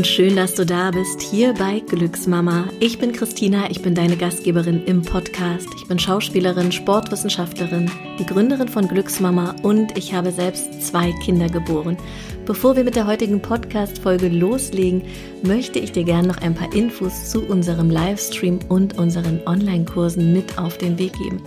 [0.00, 2.70] und schön, dass du da bist, hier bei Glücksmama.
[2.80, 5.68] Ich bin Christina, ich bin deine Gastgeberin im Podcast.
[5.76, 11.98] Ich bin Schauspielerin, Sportwissenschaftlerin, die Gründerin von Glücksmama und ich habe selbst zwei Kinder geboren.
[12.46, 15.02] Bevor wir mit der heutigen Podcast-Folge loslegen,
[15.42, 20.56] möchte ich dir gerne noch ein paar Infos zu unserem Livestream und unseren Online-Kursen mit
[20.56, 21.42] auf den Weg geben.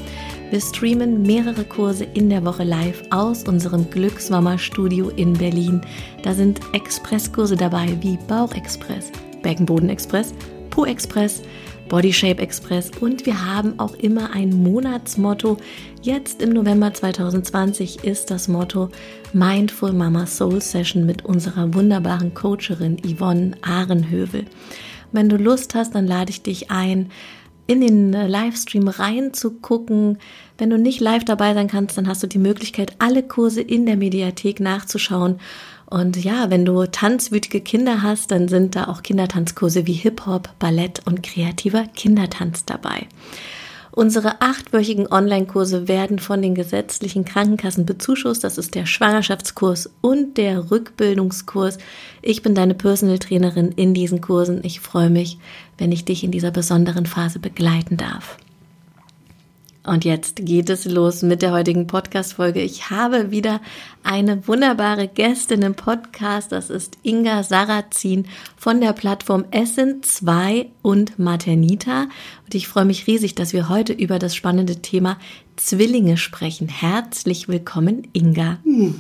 [0.53, 5.81] Wir streamen mehrere Kurse in der Woche live aus unserem Glücksmama-Studio in Berlin.
[6.21, 9.11] Da sind Expresskurse dabei wie Bauchexpress,
[9.41, 10.35] Beckenbodenexpress,
[10.69, 11.41] Po-Express,
[11.89, 15.57] Body Shape Express und wir haben auch immer ein Monatsmotto.
[16.03, 18.89] Jetzt im November 2020 ist das Motto
[19.33, 24.45] Mindful Mama Soul Session mit unserer wunderbaren Coacherin Yvonne Ahrenhövel.
[25.11, 27.09] Wenn du Lust hast, dann lade ich dich ein,
[27.67, 30.17] in den Livestream reinzugucken.
[30.57, 33.85] Wenn du nicht live dabei sein kannst, dann hast du die Möglichkeit, alle Kurse in
[33.85, 35.39] der Mediathek nachzuschauen.
[35.85, 41.01] Und ja, wenn du tanzwütige Kinder hast, dann sind da auch Kindertanzkurse wie Hip-Hop, Ballett
[41.05, 43.07] und kreativer Kindertanz dabei.
[43.95, 48.43] Unsere achtwöchigen Online-Kurse werden von den gesetzlichen Krankenkassen bezuschusst.
[48.43, 51.77] Das ist der Schwangerschaftskurs und der Rückbildungskurs.
[52.23, 54.61] Ich bin deine Personal Trainerin in diesen Kursen.
[54.63, 55.37] Ich freue mich,
[55.77, 58.37] wenn ich dich in dieser besonderen Phase begleiten darf.
[59.85, 62.61] Und jetzt geht es los mit der heutigen Podcast-Folge.
[62.61, 63.59] Ich habe wieder
[64.01, 66.53] eine wunderbare Gästin im Podcast.
[66.53, 72.03] Das ist Inga Sarrazin von der Plattform Essen 2 und Maternita.
[72.45, 75.17] Und ich freue mich riesig, dass wir heute über das spannende Thema
[75.55, 76.67] Zwillinge sprechen.
[76.67, 78.59] Herzlich willkommen, Inga.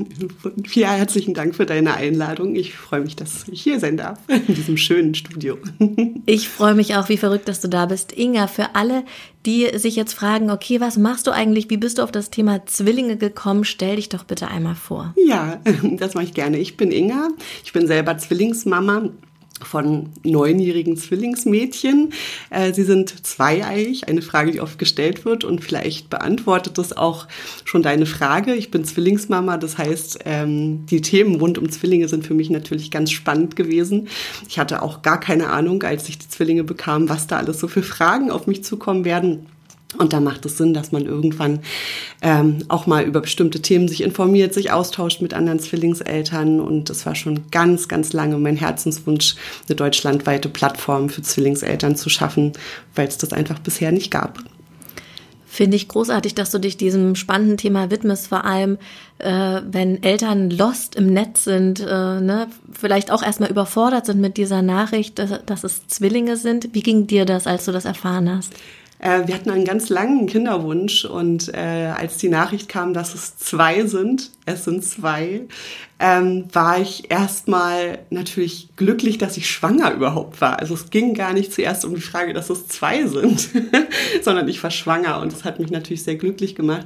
[0.73, 2.55] Ja, herzlichen Dank für deine Einladung.
[2.55, 5.57] Ich freue mich, dass ich hier sein darf, in diesem schönen Studio.
[6.25, 8.17] Ich freue mich auch, wie verrückt, dass du da bist.
[8.17, 9.03] Inga, für alle,
[9.45, 11.69] die sich jetzt fragen, okay, was machst du eigentlich?
[11.69, 13.65] Wie bist du auf das Thema Zwillinge gekommen?
[13.65, 15.13] Stell dich doch bitte einmal vor.
[15.27, 15.59] Ja,
[15.97, 16.57] das mache ich gerne.
[16.59, 17.29] Ich bin Inga.
[17.65, 19.09] Ich bin selber Zwillingsmama
[19.61, 22.11] von neunjährigen Zwillingsmädchen.
[22.49, 27.27] Äh, sie sind zweieig, eine Frage, die oft gestellt wird und vielleicht beantwortet das auch
[27.63, 28.55] schon deine Frage.
[28.55, 32.91] Ich bin Zwillingsmama, das heißt, ähm, die Themen rund um Zwillinge sind für mich natürlich
[32.91, 34.07] ganz spannend gewesen.
[34.47, 37.67] Ich hatte auch gar keine Ahnung, als ich die Zwillinge bekam, was da alles so
[37.67, 39.45] für Fragen auf mich zukommen werden.
[39.97, 41.59] Und da macht es Sinn, dass man irgendwann
[42.21, 46.59] ähm, auch mal über bestimmte Themen sich informiert, sich austauscht mit anderen Zwillingseltern.
[46.59, 49.35] Und es war schon ganz, ganz lange mein Herzenswunsch,
[49.67, 52.53] eine deutschlandweite Plattform für Zwillingseltern zu schaffen,
[52.95, 54.39] weil es das einfach bisher nicht gab.
[55.53, 58.79] Finde ich großartig, dass du dich diesem spannenden Thema widmest, vor allem
[59.19, 64.37] äh, wenn Eltern lost im Netz sind, äh, ne, vielleicht auch erstmal überfordert sind mit
[64.37, 66.73] dieser Nachricht, dass, dass es Zwillinge sind.
[66.73, 68.51] Wie ging dir das, als du das erfahren hast?
[69.03, 73.35] Äh, wir hatten einen ganz langen Kinderwunsch und äh, als die Nachricht kam, dass es
[73.35, 75.41] zwei sind, es sind zwei,
[75.99, 80.59] ähm, war ich erstmal natürlich glücklich, dass ich schwanger überhaupt war.
[80.59, 83.49] Also es ging gar nicht zuerst um die Frage, dass es zwei sind,
[84.21, 86.85] sondern ich war schwanger und das hat mich natürlich sehr glücklich gemacht.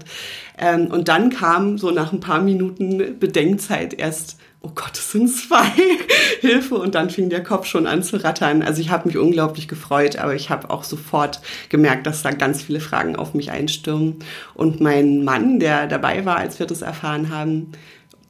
[0.57, 5.29] Ähm, und dann kam so nach ein paar Minuten Bedenkzeit erst oh Gott, es sind
[5.29, 5.71] zwei,
[6.41, 6.75] Hilfe.
[6.75, 8.61] Und dann fing der Kopf schon an zu rattern.
[8.61, 12.63] Also ich habe mich unglaublich gefreut, aber ich habe auch sofort gemerkt, dass da ganz
[12.63, 14.17] viele Fragen auf mich einstürmen.
[14.53, 17.71] Und mein Mann, der dabei war, als wir das erfahren haben,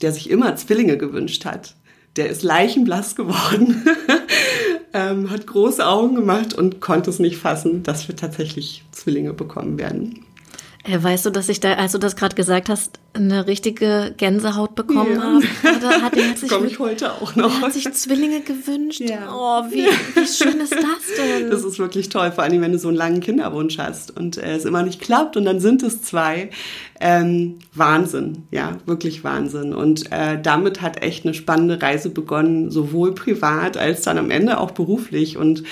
[0.02, 1.76] der sich immer Zwillinge gewünscht hat,
[2.16, 3.86] der ist leichenblass geworden,
[4.94, 9.78] ähm, hat große Augen gemacht und konnte es nicht fassen, dass wir tatsächlich Zwillinge bekommen
[9.78, 10.27] werden.
[10.88, 14.76] Äh, weißt du, dass ich da, als du das gerade gesagt hast, eine richtige Gänsehaut
[14.76, 15.22] bekommen ja.
[15.22, 15.78] habe?
[15.78, 17.62] Oder hat er sich komme ich heute auch noch.
[17.62, 19.02] Hat sich Zwillinge gewünscht.
[19.02, 19.30] Ja.
[19.32, 21.50] Oh, wie, wie schön ist das denn?
[21.50, 24.56] Das ist wirklich toll, vor allem wenn du so einen langen Kinderwunsch hast und äh,
[24.56, 26.50] es immer nicht klappt und dann sind es zwei.
[27.00, 29.74] Ähm, Wahnsinn, ja, wirklich Wahnsinn.
[29.76, 34.60] Und äh, damit hat echt eine spannende Reise begonnen, sowohl privat als dann am Ende
[34.60, 35.38] auch beruflich.
[35.38, 35.64] Und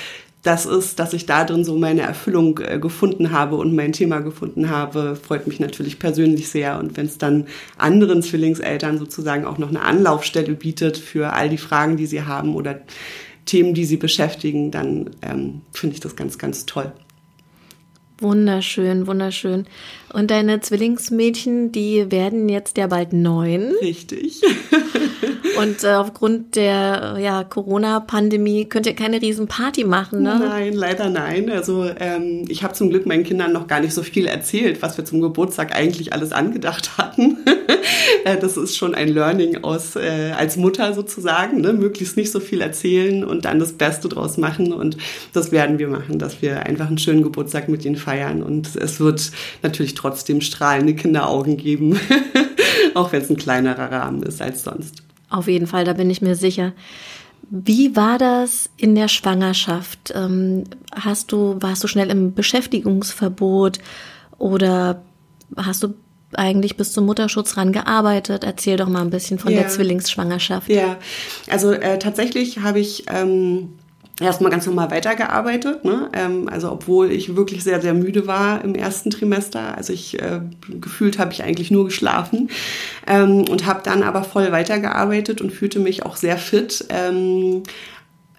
[0.45, 4.19] das ist, dass ich da drin so meine Erfüllung äh, gefunden habe und mein Thema
[4.19, 6.77] gefunden habe, freut mich natürlich persönlich sehr.
[6.77, 7.47] Und wenn es dann
[7.77, 12.55] anderen Zwillingseltern sozusagen auch noch eine Anlaufstelle bietet für all die Fragen, die sie haben
[12.55, 12.79] oder
[13.45, 16.91] Themen, die sie beschäftigen, dann ähm, finde ich das ganz, ganz toll.
[18.19, 19.65] Wunderschön, wunderschön.
[20.15, 23.73] Und deine Zwillingsmädchen, die werden jetzt ja bald neun.
[23.81, 24.41] Richtig.
[25.57, 30.37] Und äh, aufgrund der ja, Corona-Pandemie könnt ihr keine Riesenparty machen, ne?
[30.39, 31.49] Nein, leider nein.
[31.49, 34.97] Also ähm, ich habe zum Glück meinen Kindern noch gar nicht so viel erzählt, was
[34.97, 37.37] wir zum Geburtstag eigentlich alles angedacht hatten.
[38.23, 41.73] Äh, das ist schon ein Learning aus äh, als Mutter sozusagen, ne?
[41.73, 44.73] möglichst nicht so viel erzählen und dann das Beste draus machen.
[44.73, 44.97] Und
[45.33, 48.41] das werden wir machen, dass wir einfach einen schönen Geburtstag mit ihnen feiern.
[48.41, 50.04] Und es wird natürlich trotzdem
[50.41, 51.99] strahlende Kinderaugen geben,
[52.93, 55.03] auch wenn es ein kleinerer Rahmen ist als sonst.
[55.29, 56.73] Auf jeden Fall, da bin ich mir sicher.
[57.49, 60.13] Wie war das in der Schwangerschaft?
[60.15, 60.63] Ähm,
[60.93, 63.79] hast du, warst du schnell im Beschäftigungsverbot
[64.37, 65.03] oder
[65.55, 65.93] hast du
[66.33, 68.43] eigentlich bis zum Mutterschutz ran gearbeitet?
[68.43, 69.61] Erzähl doch mal ein bisschen von ja.
[69.61, 70.69] der Zwillingsschwangerschaft.
[70.69, 70.97] Ja,
[71.49, 73.73] also äh, tatsächlich habe ich ähm,
[74.19, 75.83] erstmal ganz normal weitergearbeitet.
[75.83, 76.09] Ne?
[76.13, 79.75] Ähm, also obwohl ich wirklich sehr, sehr müde war im ersten Trimester.
[79.75, 82.49] Also ich äh, gefühlt habe ich eigentlich nur geschlafen
[83.07, 86.85] ähm, und habe dann aber voll weitergearbeitet und fühlte mich auch sehr fit.
[86.89, 87.63] Ähm,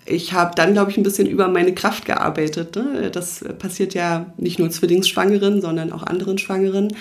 [0.07, 2.77] ich habe dann, glaube ich, ein bisschen über meine Kraft gearbeitet.
[2.77, 3.11] Ne?
[3.11, 6.97] Das passiert ja nicht nur Zwillingsschwangeren, sondern auch anderen Schwangeren.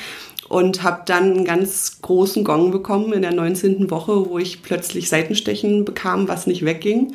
[0.50, 3.90] Und habe dann einen ganz großen Gong bekommen in der 19.
[3.90, 7.14] Woche, wo ich plötzlich Seitenstechen bekam, was nicht wegging.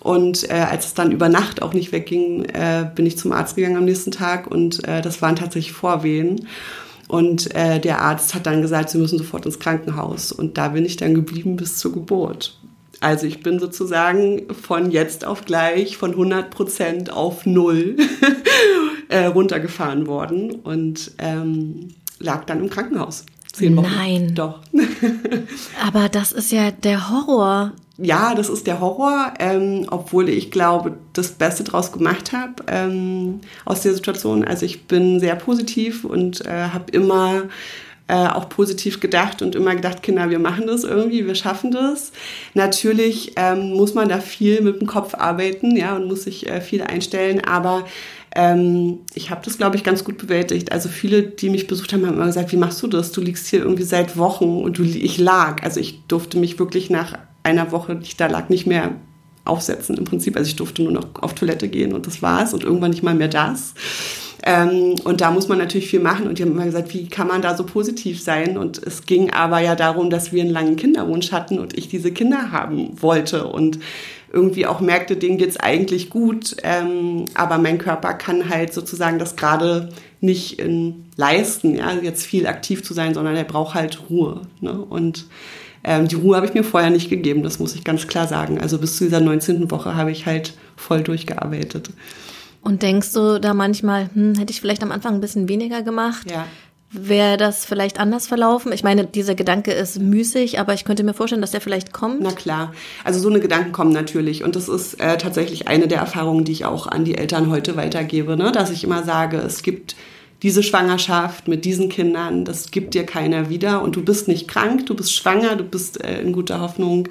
[0.00, 3.56] Und äh, als es dann über Nacht auch nicht wegging, äh, bin ich zum Arzt
[3.56, 6.46] gegangen am nächsten Tag und äh, das waren tatsächlich Vorwehen.
[7.06, 10.30] Und äh, der Arzt hat dann gesagt, sie müssen sofort ins Krankenhaus.
[10.30, 12.56] Und da bin ich dann geblieben bis zur Geburt.
[13.00, 17.96] Also ich bin sozusagen von jetzt auf gleich von 100 Prozent auf null
[19.08, 21.88] äh, runtergefahren worden und ähm,
[22.20, 23.24] lag dann im Krankenhaus.
[23.52, 23.90] Zehn Wochen.
[23.90, 24.34] Nein.
[24.34, 24.60] Doch.
[25.84, 30.96] Aber das ist ja der Horror ja, das ist der Horror, ähm, obwohl ich glaube,
[31.12, 34.44] das Beste draus gemacht habe ähm, aus der Situation.
[34.44, 37.42] Also ich bin sehr positiv und äh, habe immer
[38.08, 42.12] äh, auch positiv gedacht und immer gedacht, Kinder, wir machen das irgendwie, wir schaffen das.
[42.54, 46.60] Natürlich ähm, muss man da viel mit dem Kopf arbeiten, ja, und muss sich äh,
[46.60, 47.84] viel einstellen, aber
[48.34, 50.72] ähm, ich habe das, glaube ich, ganz gut bewältigt.
[50.72, 53.12] Also viele, die mich besucht haben, haben immer gesagt, wie machst du das?
[53.12, 55.62] Du liegst hier irgendwie seit Wochen und du, ich lag.
[55.62, 58.92] Also ich durfte mich wirklich nach einer Woche, die ich da lag, nicht mehr
[59.44, 60.36] aufsetzen im Prinzip.
[60.36, 63.14] Also ich durfte nur noch auf Toilette gehen und das war's und irgendwann nicht mal
[63.14, 63.74] mehr das.
[64.42, 66.26] Ähm, und da muss man natürlich viel machen.
[66.26, 68.56] Und die haben immer gesagt, wie kann man da so positiv sein?
[68.56, 72.12] Und es ging aber ja darum, dass wir einen langen Kinderwunsch hatten und ich diese
[72.12, 73.78] Kinder haben wollte und
[74.32, 76.56] irgendwie auch merkte, denen geht's eigentlich gut.
[76.62, 79.90] Ähm, aber mein Körper kann halt sozusagen das gerade
[80.20, 84.42] nicht in leisten, ja, jetzt viel aktiv zu sein, sondern er braucht halt Ruhe.
[84.60, 84.72] Ne?
[84.72, 85.26] Und
[85.84, 88.60] ähm, die Ruhe habe ich mir vorher nicht gegeben, das muss ich ganz klar sagen.
[88.60, 89.70] Also bis zu dieser 19.
[89.70, 91.90] Woche habe ich halt voll durchgearbeitet.
[92.62, 96.30] Und denkst du da manchmal, hm, hätte ich vielleicht am Anfang ein bisschen weniger gemacht?
[96.30, 96.46] Ja.
[96.92, 98.72] Wäre das vielleicht anders verlaufen?
[98.72, 102.20] Ich meine, dieser Gedanke ist müßig, aber ich könnte mir vorstellen, dass der vielleicht kommt.
[102.20, 102.72] Na klar.
[103.04, 104.42] Also so eine Gedanken kommen natürlich.
[104.42, 107.76] Und das ist äh, tatsächlich eine der Erfahrungen, die ich auch an die Eltern heute
[107.76, 108.50] weitergebe, ne?
[108.50, 109.94] dass ich immer sage, es gibt
[110.42, 114.86] diese Schwangerschaft mit diesen Kindern, das gibt dir keiner wieder und du bist nicht krank,
[114.86, 117.08] du bist schwanger, du bist äh, in guter Hoffnung,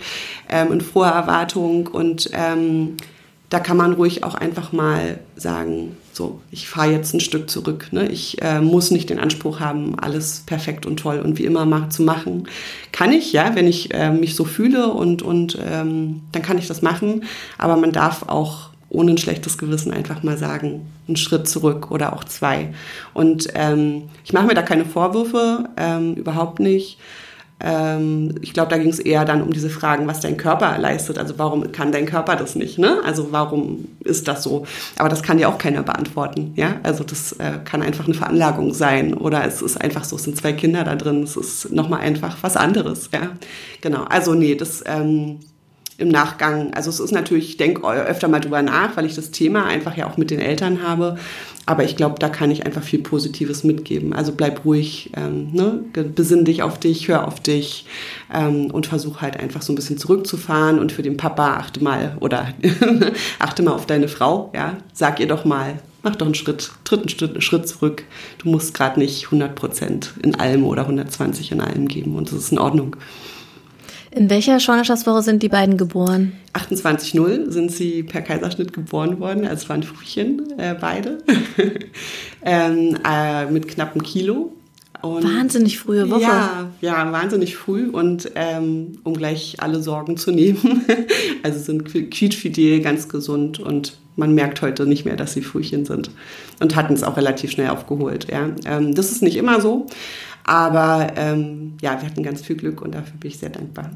[0.49, 2.97] ähm, in froher Erwartung und ähm,
[3.49, 7.87] da kann man ruhig auch einfach mal sagen, so, ich fahre jetzt ein Stück zurück.
[7.91, 8.07] Ne?
[8.09, 11.89] Ich äh, muss nicht den Anspruch haben, alles perfekt und toll und wie immer mach,
[11.89, 12.47] zu machen.
[12.91, 16.67] Kann ich, ja, wenn ich äh, mich so fühle und, und ähm, dann kann ich
[16.67, 17.23] das machen.
[17.57, 22.13] Aber man darf auch ohne ein schlechtes Gewissen einfach mal sagen, einen Schritt zurück oder
[22.13, 22.73] auch zwei.
[23.13, 26.97] Und ähm, ich mache mir da keine Vorwürfe, ähm, überhaupt nicht.
[27.61, 31.17] Ähm, ich glaube, da ging es eher dann um diese Fragen, was dein Körper leistet.
[31.17, 32.79] Also warum kann dein Körper das nicht?
[32.79, 32.99] Ne?
[33.05, 34.65] Also warum ist das so?
[34.97, 36.53] Aber das kann dir auch keiner beantworten.
[36.55, 40.23] Ja, also das äh, kann einfach eine Veranlagung sein oder es ist einfach so, es
[40.23, 41.23] sind zwei Kinder da drin.
[41.23, 43.09] Es ist nochmal einfach was anderes.
[43.13, 43.31] Ja,
[43.81, 44.03] genau.
[44.05, 45.39] Also nee, das ähm,
[45.99, 49.31] im Nachgang, also es ist natürlich, ich denke öfter mal drüber nach, weil ich das
[49.31, 51.17] Thema einfach ja auch mit den Eltern habe.
[51.65, 54.13] Aber ich glaube, da kann ich einfach viel Positives mitgeben.
[54.13, 55.83] Also bleib ruhig, ähm, ne?
[56.15, 57.85] besinn dich auf dich, hör auf dich
[58.33, 60.79] ähm, und versuch halt einfach so ein bisschen zurückzufahren.
[60.79, 62.53] Und für den Papa achte mal oder
[63.39, 64.51] achte mal auf deine Frau.
[64.55, 68.03] Ja, sag ihr doch mal, mach doch einen Schritt, tritt einen Schritt, Schritt zurück.
[68.39, 72.39] Du musst gerade nicht 100 Prozent in allem oder 120 in allem geben und das
[72.39, 72.95] ist in Ordnung.
[74.11, 76.33] In welcher Schwangerschaftswoche sind die beiden geboren?
[76.53, 79.43] 28.0 sind sie per Kaiserschnitt geboren worden.
[79.43, 81.19] Also es waren Frühchen, äh, beide.
[82.43, 84.53] ähm, äh, mit knappem Kilo.
[85.01, 86.21] Und wahnsinnig frühe Woche.
[86.21, 90.85] Ja, ja, wahnsinnig früh und ähm, um gleich alle Sorgen zu nehmen.
[91.43, 96.11] also sind quietschfidel, ganz gesund und man merkt heute nicht mehr, dass sie Frühchen sind
[96.59, 98.27] und hatten es auch relativ schnell aufgeholt.
[98.29, 98.49] Ja.
[98.65, 99.87] Ähm, das ist nicht immer so,
[100.49, 103.91] aber ähm, ja, wir hatten ganz viel Glück und dafür bin ich sehr dankbar.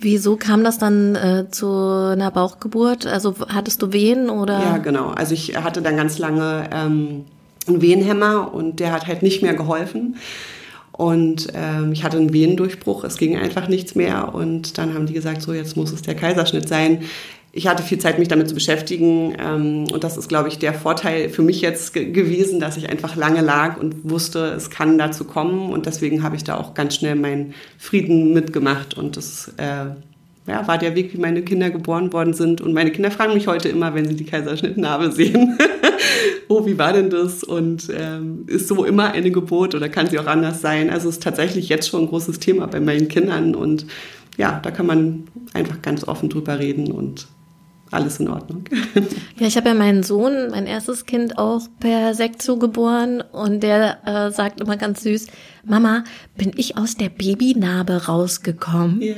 [0.00, 3.06] Wieso kam das dann äh, zu einer Bauchgeburt?
[3.06, 4.58] Also hattest du Wehen oder?
[4.58, 5.08] Ja, genau.
[5.08, 7.26] Also ich hatte dann ganz lange ähm,
[7.66, 10.16] einen Wehenhämmer und der hat halt nicht mehr geholfen.
[10.92, 14.34] Und ähm, ich hatte einen Venendurchbruch, es ging einfach nichts mehr.
[14.34, 17.02] Und dann haben die gesagt, so jetzt muss es der Kaiserschnitt sein
[17.52, 19.36] ich hatte viel Zeit, mich damit zu beschäftigen.
[19.38, 23.16] Ähm, und das ist, glaube ich, der Vorteil für mich jetzt gewesen, dass ich einfach
[23.16, 25.70] lange lag und wusste, es kann dazu kommen.
[25.70, 28.94] Und deswegen habe ich da auch ganz schnell meinen Frieden mitgemacht.
[28.94, 29.86] Und das äh,
[30.46, 32.60] ja, war der Weg, wie meine Kinder geboren worden sind.
[32.60, 35.58] Und meine Kinder fragen mich heute immer, wenn sie die Kaiserschnittnarbe sehen,
[36.48, 37.44] oh, wie war denn das?
[37.44, 40.90] Und ähm, ist so immer eine Geburt oder kann sie auch anders sein?
[40.90, 43.86] Also es ist tatsächlich jetzt schon ein großes Thema bei meinen Kindern und
[44.36, 47.26] ja, da kann man einfach ganz offen drüber reden und
[47.90, 48.64] alles in Ordnung.
[49.38, 53.98] Ja, ich habe ja meinen Sohn, mein erstes Kind, auch per Sektion geboren und der
[54.04, 55.28] äh, sagt immer ganz süß,
[55.64, 56.04] Mama,
[56.36, 59.00] bin ich aus der Babynarbe rausgekommen?
[59.00, 59.14] Ja.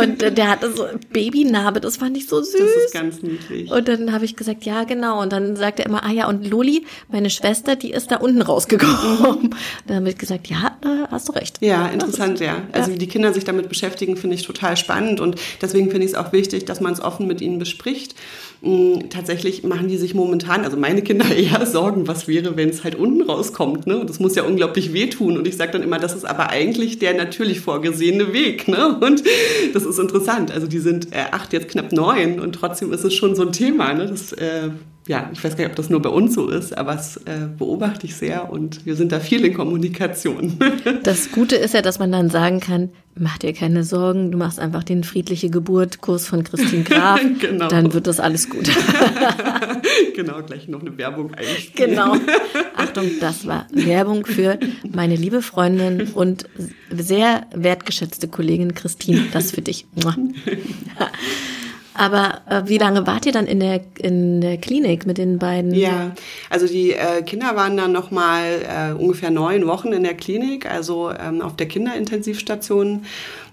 [0.00, 2.52] Und äh, der hatte so Babynarbe, das fand ich so süß.
[2.58, 3.70] Das ist ganz niedlich.
[3.70, 5.20] Und dann habe ich gesagt, ja, genau.
[5.20, 8.42] Und dann sagt er immer, ah ja, und Loli, meine Schwester, die ist da unten
[8.42, 9.54] rausgekommen.
[9.86, 10.76] dann habe ich gesagt, ja,
[11.10, 11.58] hast du recht.
[11.60, 12.62] Ja, interessant, ja.
[12.72, 15.20] Also wie die Kinder sich damit beschäftigen, finde ich total spannend.
[15.20, 18.14] Und deswegen finde ich es auch wichtig, dass man es offen mit ihnen bespricht.
[18.62, 22.84] Mm, tatsächlich machen die sich momentan, also meine Kinder eher Sorgen, was wäre, wenn es
[22.84, 23.86] halt unten rauskommt.
[23.86, 23.98] Ne?
[23.98, 25.36] Und das muss ja unglaublich wehtun.
[25.36, 28.68] Und ich sage dann immer, das ist aber eigentlich der natürlich vorgesehene Weg.
[28.68, 28.98] Ne?
[29.00, 29.22] Und
[29.74, 30.50] das ist interessant.
[30.50, 33.52] Also die sind äh, acht, jetzt knapp neun und trotzdem ist es schon so ein
[33.52, 33.92] Thema.
[33.92, 34.06] Ne?
[34.06, 34.70] Das äh,
[35.08, 37.48] ja, ich weiß gar nicht, ob das nur bei uns so ist, aber es äh,
[37.56, 40.58] beobachte ich sehr und wir sind da viel in Kommunikation.
[41.02, 44.58] Das Gute ist ja, dass man dann sagen kann, mach dir keine Sorgen, du machst
[44.58, 47.68] einfach den friedliche Geburt-Kurs von Christine Graf, genau.
[47.68, 48.68] dann wird das alles gut.
[50.16, 51.90] genau, gleich noch eine Werbung einspielen.
[51.90, 52.16] Genau.
[52.76, 54.58] Achtung, das war Werbung für
[54.90, 56.48] meine liebe Freundin und
[56.90, 59.26] sehr wertgeschätzte Kollegin Christine.
[59.32, 59.86] Das für dich.
[61.96, 65.74] Aber äh, wie lange wart ihr dann in der, in der Klinik mit den beiden?
[65.74, 66.12] Ja,
[66.50, 71.10] also die äh, Kinder waren dann nochmal äh, ungefähr neun Wochen in der Klinik, also
[71.10, 73.04] ähm, auf der Kinderintensivstation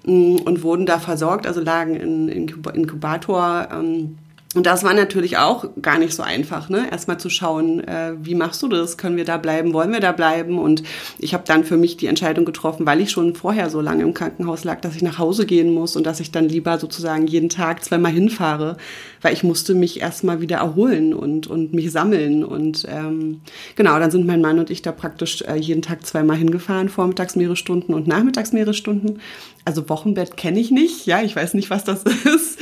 [0.06, 3.70] mh, mm, und wurden da versorgt, also lagen in, in Inkubator.
[3.72, 4.18] Ähm,
[4.56, 6.86] und das war natürlich auch gar nicht so einfach, ne?
[6.92, 8.98] Erstmal zu schauen, äh, wie machst du das?
[8.98, 9.74] Können wir da bleiben?
[9.74, 10.60] Wollen wir da bleiben?
[10.60, 10.84] Und
[11.18, 14.14] ich habe dann für mich die Entscheidung getroffen, weil ich schon vorher so lange im
[14.14, 17.50] Krankenhaus lag, dass ich nach Hause gehen muss und dass ich dann lieber sozusagen jeden
[17.50, 18.78] Tag zweimal hinfahre,
[19.22, 22.44] weil ich musste mich erstmal wieder erholen und, und mich sammeln.
[22.44, 23.42] Und ähm,
[23.76, 27.36] genau, dann sind mein Mann und ich da praktisch äh, jeden Tag zweimal hingefahren, vormittags
[27.36, 29.20] mehrere Stunden und nachmittags mehrere Stunden.
[29.66, 32.60] Also Wochenbett kenne ich nicht, ja, ich weiß nicht, was das ist.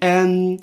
[0.00, 0.58] Ähm,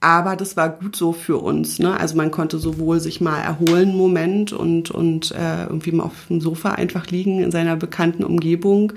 [0.00, 1.78] aber das war gut so für uns.
[1.78, 1.98] Ne?
[1.98, 6.40] Also man konnte sowohl sich mal erholen, Moment, und, und äh, irgendwie mal auf dem
[6.40, 8.94] Sofa einfach liegen in seiner bekannten Umgebung.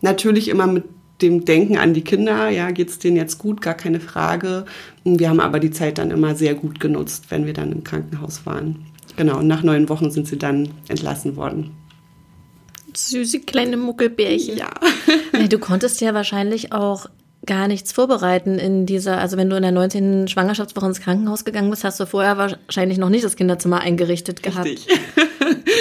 [0.00, 0.84] Natürlich immer mit
[1.22, 4.64] dem Denken an die Kinder, ja, geht's denen jetzt gut, gar keine Frage.
[5.04, 8.46] Wir haben aber die Zeit dann immer sehr gut genutzt, wenn wir dann im Krankenhaus
[8.46, 8.86] waren.
[9.16, 11.70] Genau, und nach neun Wochen sind sie dann entlassen worden.
[12.96, 14.56] Süße kleine Muckelbärchen.
[14.56, 14.70] Ja.
[15.48, 17.06] du konntest ja wahrscheinlich auch
[17.46, 20.28] gar nichts vorbereiten in dieser, also wenn du in der 19.
[20.28, 24.86] Schwangerschaftswoche ins Krankenhaus gegangen bist, hast du vorher wahrscheinlich noch nicht das Kinderzimmer eingerichtet gehabt.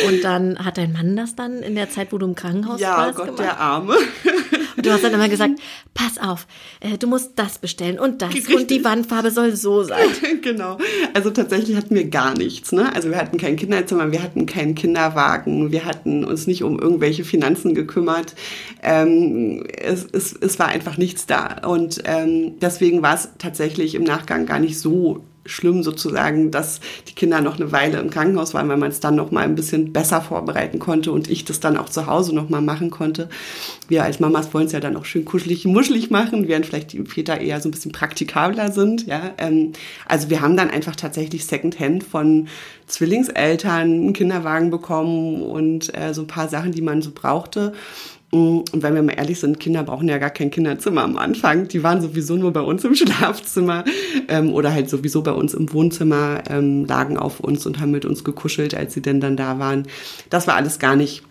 [0.08, 2.98] Und dann hat dein Mann das dann in der Zeit, wo du im Krankenhaus ja,
[2.98, 3.40] warst, Ja, Gott, gemacht?
[3.40, 3.96] der Arme.
[4.75, 5.60] Und du hast dann immer gesagt,
[5.94, 6.48] pass auf,
[6.80, 8.56] äh, du musst das bestellen und das Richtig.
[8.56, 10.08] und die Wandfarbe soll so sein.
[10.42, 10.78] genau.
[11.13, 12.72] Also tatsächlich hatten wir gar nichts.
[12.72, 12.94] Ne?
[12.94, 17.24] Also wir hatten kein Kinderzimmer, wir hatten keinen Kinderwagen, wir hatten uns nicht um irgendwelche
[17.24, 18.34] Finanzen gekümmert.
[18.82, 21.62] Ähm, es, es, es war einfach nichts da.
[21.68, 27.13] Und ähm, deswegen war es tatsächlich im Nachgang gar nicht so schlimm sozusagen, dass die
[27.13, 29.91] Kinder noch eine Weile im Krankenhaus waren, weil man es dann noch mal ein bisschen
[29.91, 33.29] besser vorbereiten konnte und ich das dann auch zu Hause noch mal machen konnte.
[33.88, 37.03] Wir als Mamas wollen es ja dann auch schön kuschelig, muschelig machen, während vielleicht die
[37.03, 39.05] Väter eher so ein bisschen praktikabler sind.
[39.05, 39.73] Ja, ähm,
[40.07, 42.47] also wir haben dann einfach tatsächlich Secondhand von
[42.88, 47.73] Zwillingseltern einen Kinderwagen bekommen und äh, so ein paar Sachen, die man so brauchte.
[48.34, 51.68] Und wenn wir mal ehrlich sind, Kinder brauchen ja gar kein Kinderzimmer am Anfang.
[51.68, 53.84] Die waren sowieso nur bei uns im Schlafzimmer
[54.28, 58.06] ähm, oder halt sowieso bei uns im Wohnzimmer, ähm, lagen auf uns und haben mit
[58.06, 59.84] uns gekuschelt, als sie denn dann da waren.
[60.32, 61.22] Das war alles gar nicht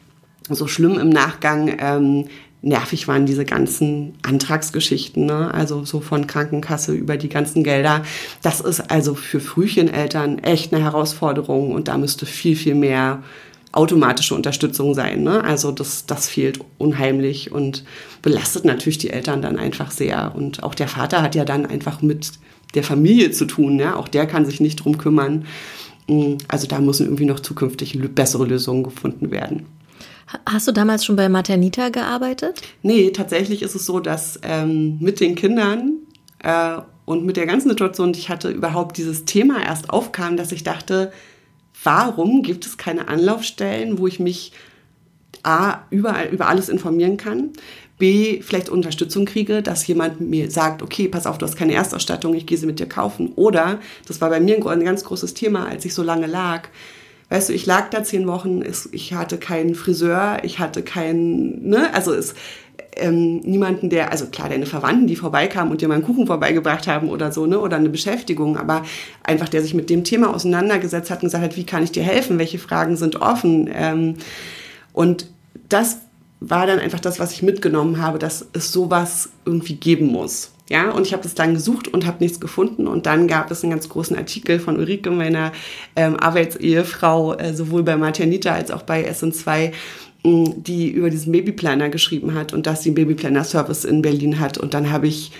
[0.49, 1.75] so schlimm im Nachgang.
[1.81, 2.27] Ähm,
[2.63, 5.53] nervig waren diese ganzen Antragsgeschichten, ne?
[5.53, 8.05] also so von Krankenkasse über die ganzen Gelder.
[8.43, 13.25] Das ist also für Frühcheneltern echt eine Herausforderung und da müsste viel, viel mehr
[13.73, 15.23] automatische Unterstützung sein.
[15.23, 15.43] Ne?
[15.43, 17.85] Also das, das fehlt unheimlich und
[18.21, 20.35] belastet natürlich die Eltern dann einfach sehr.
[20.35, 22.33] Und auch der Vater hat ja dann einfach mit
[22.75, 23.79] der Familie zu tun.
[23.79, 23.97] Ja?
[23.97, 25.47] Auch der kann sich nicht drum kümmern.
[26.07, 29.67] Mm, also da müssen irgendwie noch zukünftig bessere Lösungen gefunden werden.
[30.47, 32.63] Hast du damals schon bei Maternita gearbeitet?
[32.83, 35.95] Nee, tatsächlich ist es so, dass ähm, mit den Kindern
[36.43, 40.53] äh, und mit der ganzen Situation, die ich hatte, überhaupt dieses Thema erst aufkam, dass
[40.53, 41.13] ich dachte,
[41.85, 44.53] warum gibt es keine Anlaufstellen, wo ich mich
[45.43, 47.51] A, überall, über alles informieren kann,
[47.99, 52.35] B, vielleicht Unterstützung kriege, dass jemand mir sagt, okay, pass auf, du hast keine Erstausstattung,
[52.35, 53.33] ich gehe sie mit dir kaufen.
[53.37, 56.69] Oder, das war bei mir ein ganz großes Thema, als ich so lange lag,
[57.33, 61.89] Weißt du, ich lag da zehn Wochen, ich hatte keinen Friseur, ich hatte keinen, ne,
[61.95, 62.35] also es,
[62.97, 66.87] ähm, niemanden, der, also klar, deine Verwandten, die vorbeikamen und dir mal einen Kuchen vorbeigebracht
[66.87, 68.83] haben oder so, ne, oder eine Beschäftigung, aber
[69.23, 72.03] einfach, der sich mit dem Thema auseinandergesetzt hat und gesagt hat, wie kann ich dir
[72.03, 73.69] helfen, welche Fragen sind offen.
[73.73, 74.15] Ähm,
[74.93, 75.27] und
[75.69, 75.99] das
[76.41, 80.53] war dann einfach das, was ich mitgenommen habe, dass es sowas irgendwie geben muss.
[80.69, 82.87] Ja, und ich habe das dann gesucht und habe nichts gefunden.
[82.87, 85.53] Und dann gab es einen ganz großen Artikel von Ulrike, meiner
[85.97, 89.73] ähm, Arbeitsehefrau, äh, sowohl bei Martianita als auch bei SN2,
[90.25, 94.57] die über diesen Babyplaner geschrieben hat und dass sie einen Babyplaner-Service in Berlin hat.
[94.57, 95.33] Und dann habe ich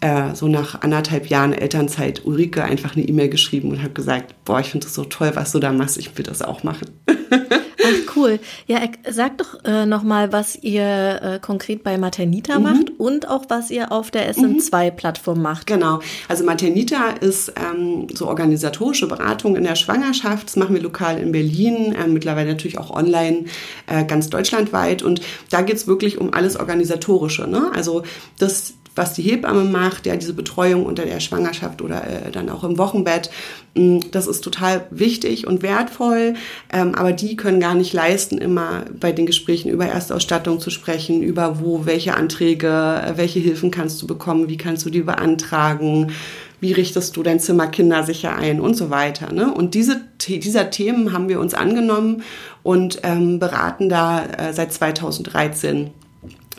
[0.00, 4.60] äh, so nach anderthalb Jahren Elternzeit Ulrike einfach eine E-Mail geschrieben und habe gesagt, boah,
[4.60, 6.88] ich finde das so toll, was du da machst, ich will das auch machen.
[7.88, 8.38] Ach cool.
[8.66, 12.62] Ja, sag doch äh, nochmal, was ihr äh, konkret bei Maternita mhm.
[12.62, 15.66] macht und auch was ihr auf der SM2-Plattform macht.
[15.66, 16.00] Genau.
[16.28, 20.48] Also Maternita ist ähm, so organisatorische Beratung in der Schwangerschaft.
[20.48, 23.44] Das machen wir lokal in Berlin, äh, mittlerweile natürlich auch online,
[23.86, 25.02] äh, ganz deutschlandweit.
[25.02, 27.46] Und da geht's wirklich um alles Organisatorische.
[27.46, 27.70] Ne?
[27.74, 28.02] Also
[28.38, 32.64] das was die Hebamme macht, ja, diese Betreuung unter der Schwangerschaft oder äh, dann auch
[32.64, 33.30] im Wochenbett,
[33.74, 36.34] mm, das ist total wichtig und wertvoll,
[36.72, 41.22] ähm, aber die können gar nicht leisten, immer bei den Gesprächen über Erstausstattung zu sprechen,
[41.22, 46.12] über wo, welche Anträge, äh, welche Hilfen kannst du bekommen, wie kannst du die beantragen,
[46.60, 49.32] wie richtest du dein Zimmer kindersicher ein und so weiter.
[49.32, 49.52] Ne?
[49.52, 52.22] Und diese, dieser Themen haben wir uns angenommen
[52.64, 55.90] und ähm, beraten da äh, seit 2013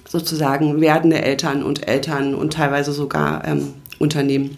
[0.09, 4.57] sozusagen werdende Eltern und Eltern und teilweise sogar ähm, Unternehmen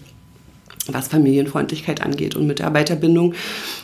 [0.88, 3.34] was Familienfreundlichkeit angeht und Mitarbeiterbindung.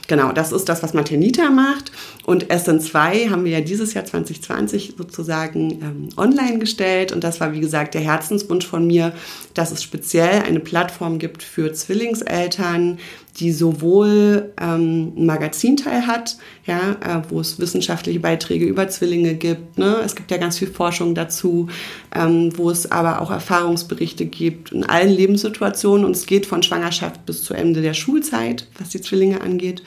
[0.08, 1.92] Genau, das ist das, was Maternita macht.
[2.26, 7.12] Und SN2 haben wir ja dieses Jahr 2020 sozusagen ähm, online gestellt.
[7.12, 9.14] Und das war, wie gesagt, der Herzenswunsch von mir,
[9.54, 13.00] dass es speziell eine Plattform gibt für Zwillingseltern,
[13.40, 19.78] die sowohl ähm, ein Magazinteil hat, ja, äh, wo es wissenschaftliche Beiträge über Zwillinge gibt.
[19.78, 19.98] Ne?
[20.04, 21.68] Es gibt ja ganz viel Forschung dazu,
[22.16, 26.06] ähm, wo es aber auch Erfahrungsberichte gibt in allen Lebenssituationen.
[26.06, 29.84] Und es geht von Schwangerschaft bis zu Ende der Schulzeit, was die Zwillinge angeht.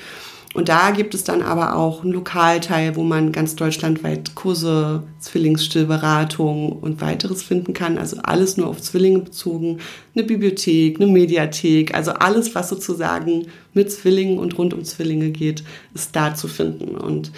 [0.53, 6.73] Und da gibt es dann aber auch einen Lokalteil, wo man ganz deutschlandweit Kurse, Zwillingsstillberatung
[6.73, 7.99] und weiteres finden kann.
[7.99, 9.79] Also alles nur auf Zwillinge bezogen.
[10.15, 15.63] Eine Bibliothek, eine Mediathek, also alles, was sozusagen mit Zwillingen und rund um Zwillinge geht,
[15.95, 16.97] ist da zu finden.
[16.97, 17.31] Und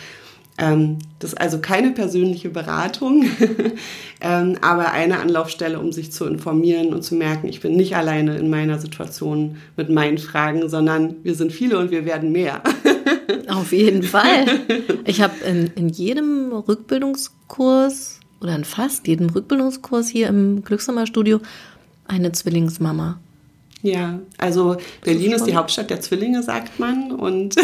[0.58, 3.24] das ist also keine persönliche Beratung,
[4.20, 8.36] ähm, aber eine Anlaufstelle, um sich zu informieren und zu merken, ich bin nicht alleine
[8.36, 12.62] in meiner Situation mit meinen Fragen, sondern wir sind viele und wir werden mehr.
[13.48, 14.44] Auf jeden Fall.
[15.06, 21.40] Ich habe in, in jedem Rückbildungskurs oder in fast jedem Rückbildungskurs hier im Glückshammer-Studio
[22.06, 23.21] eine Zwillingsmama.
[23.84, 27.10] Ja, also Berlin ist die Hauptstadt der Zwillinge, sagt man.
[27.10, 27.56] Und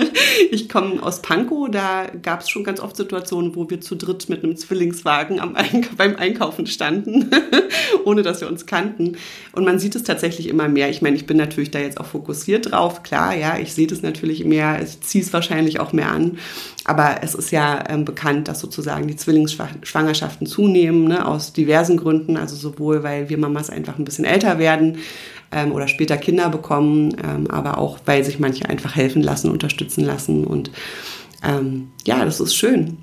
[0.50, 4.30] ich komme aus Pankow, da gab es schon ganz oft Situationen, wo wir zu dritt
[4.30, 7.30] mit einem Zwillingswagen am Eink beim Einkaufen standen,
[8.06, 9.18] ohne dass wir uns kannten.
[9.52, 10.88] Und man sieht es tatsächlich immer mehr.
[10.88, 13.02] Ich meine, ich bin natürlich da jetzt auch fokussiert drauf.
[13.02, 16.38] Klar, ja, ich sehe das natürlich mehr, ich ziehe es wahrscheinlich auch mehr an.
[16.86, 22.38] Aber es ist ja ähm, bekannt, dass sozusagen die Zwillingsschwangerschaften zunehmen, ne, aus diversen Gründen.
[22.38, 24.98] Also sowohl, weil wir Mamas einfach ein bisschen älter werden,
[25.56, 30.04] ähm, oder später Kinder bekommen, ähm, aber auch, weil sich manche einfach helfen lassen, unterstützen
[30.04, 30.44] lassen.
[30.44, 30.70] Und
[31.42, 32.98] ähm, ja, das ist schön,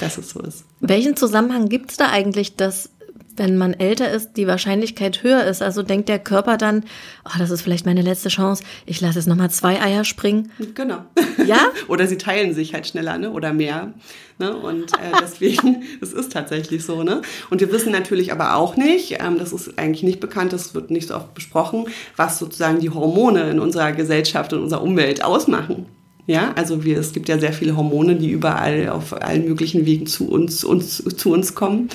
[0.00, 0.64] dass es so ist.
[0.80, 2.90] Welchen Zusammenhang gibt es da eigentlich, dass
[3.36, 5.62] wenn man älter ist, die Wahrscheinlichkeit höher ist.
[5.62, 6.84] Also denkt der Körper dann,
[7.24, 10.50] oh, das ist vielleicht meine letzte Chance, ich lasse jetzt nochmal zwei Eier springen.
[10.74, 11.04] Genau.
[11.44, 11.58] Ja?
[11.88, 13.30] Oder sie teilen sich halt schneller, ne?
[13.30, 13.94] Oder mehr.
[14.38, 14.56] Ne?
[14.56, 17.22] Und äh, deswegen, das ist tatsächlich so, ne?
[17.50, 20.90] Und wir wissen natürlich aber auch nicht, ähm, das ist eigentlich nicht bekannt, das wird
[20.90, 25.86] nicht so oft besprochen, was sozusagen die Hormone in unserer Gesellschaft und unserer Umwelt ausmachen.
[26.26, 30.06] Ja, also wir, es gibt ja sehr viele Hormone, die überall auf allen möglichen Wegen
[30.06, 31.90] zu uns, uns, zu uns kommen.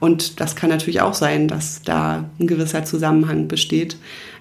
[0.00, 3.96] Und das kann natürlich auch sein, dass da ein gewisser Zusammenhang besteht.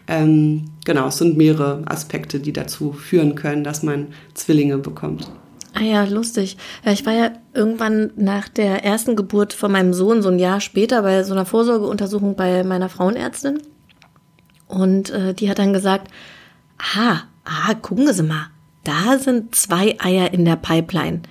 [0.07, 5.31] Ähm, genau, es sind mehrere Aspekte, die dazu führen können, dass man Zwillinge bekommt.
[5.73, 6.57] Ah ja, lustig.
[6.83, 11.03] Ich war ja irgendwann nach der ersten Geburt von meinem Sohn, so ein Jahr später,
[11.03, 13.61] bei so einer Vorsorgeuntersuchung bei meiner Frauenärztin.
[14.67, 16.11] Und äh, die hat dann gesagt,
[16.95, 18.47] ah, ah, gucken Sie mal,
[18.83, 21.21] da sind zwei Eier in der Pipeline.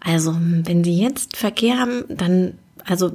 [0.00, 3.12] Also, wenn Sie jetzt Verkehr haben, dann, also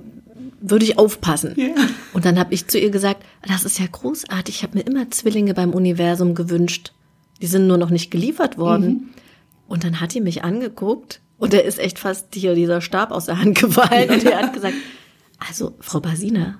[0.61, 1.53] würde ich aufpassen.
[1.55, 1.69] Ja.
[2.13, 5.09] Und dann habe ich zu ihr gesagt, das ist ja großartig, ich habe mir immer
[5.09, 6.93] Zwillinge beim Universum gewünscht.
[7.41, 8.87] Die sind nur noch nicht geliefert worden.
[8.87, 9.09] Mhm.
[9.67, 13.25] Und dann hat die mich angeguckt und er ist echt fast hier dieser Stab aus
[13.25, 14.75] der Hand gefallen und er hat gesagt,
[15.39, 16.59] also Frau Basina,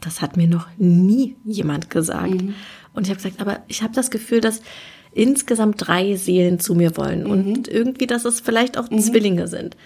[0.00, 2.42] das hat mir noch nie jemand gesagt.
[2.42, 2.54] Mhm.
[2.92, 4.62] Und ich habe gesagt, aber ich habe das Gefühl, dass
[5.16, 7.30] insgesamt drei Seelen zu mir wollen mhm.
[7.30, 9.00] und irgendwie, dass es vielleicht auch mhm.
[9.00, 9.76] Zwillinge sind.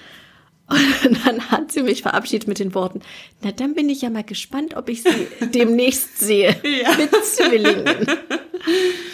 [0.71, 3.01] Und dann hat sie mich verabschiedet mit den Worten,
[3.43, 6.97] na dann bin ich ja mal gespannt, ob ich sie demnächst sehe ja.
[6.97, 8.07] mit Zwillingen.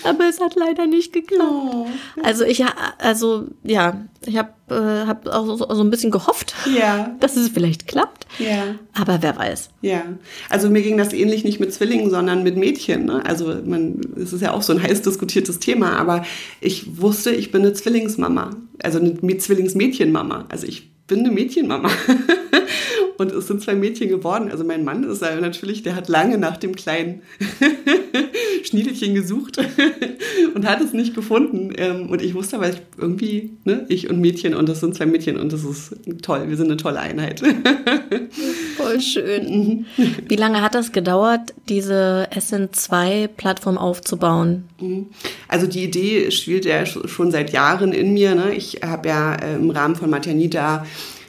[0.05, 1.51] Aber es hat leider nicht geklappt.
[1.51, 1.87] Oh.
[2.23, 2.63] Also ich
[2.99, 7.17] also ja, ich habe äh, hab auch so, so, ein bisschen gehofft, ja.
[7.21, 8.27] dass es vielleicht klappt.
[8.39, 8.75] Ja.
[8.93, 9.71] Aber wer weiß.
[9.81, 10.03] Ja.
[10.51, 13.07] Also mir ging das ähnlich nicht mit Zwillingen, sondern mit Mädchen.
[13.07, 13.25] Ne?
[13.25, 16.25] Also man, es ist ja auch so ein heiß diskutiertes Thema, aber
[16.61, 20.47] ich wusste, ich bin eine Zwillingsmama, also eine Zwillingsmädchenmama.
[20.49, 21.91] Also ich bin eine Mädchenmama.
[23.19, 24.51] Und es sind zwei Mädchen geworden.
[24.51, 27.23] Also mein Mann ist ja natürlich, der hat lange nach dem kleinen
[28.65, 29.59] Schniedelchen gesucht
[30.55, 31.73] und hat es nicht gefunden.
[31.77, 35.39] Ähm, und ich wusste aber irgendwie, ne, ich und Mädchen und das sind zwei Mädchen
[35.39, 36.49] und das ist toll.
[36.49, 37.41] Wir sind eine tolle Einheit.
[38.77, 39.87] Voll schön.
[40.29, 44.65] Wie lange hat das gedauert, diese SN2-Plattform aufzubauen?
[44.81, 45.07] Mhm.
[45.49, 48.35] Also die Idee spielt ja schon seit Jahren in mir.
[48.35, 48.55] Ne?
[48.55, 50.85] Ich habe ja äh, im Rahmen von Maternita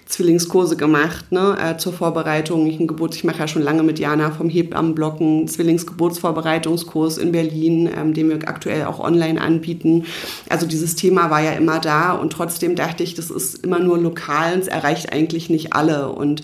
[0.08, 2.66] Zwillingskurse gemacht ne, äh, zur Vorbereitung.
[2.68, 8.14] Ich, Geburt, ich mache ja schon lange mit Jana vom Hebammenblocken Zwillingsgeburtsvorbereitungskurs in Berlin, ähm,
[8.14, 10.06] den wir aktuell auch online anbieten.
[10.50, 13.98] Also dieses Thema war ja immer da und trotzdem dachte ich, das ist immer nur
[13.98, 16.44] lokal, es erreicht eigentlich nicht alle und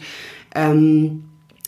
[0.55, 1.23] ähm,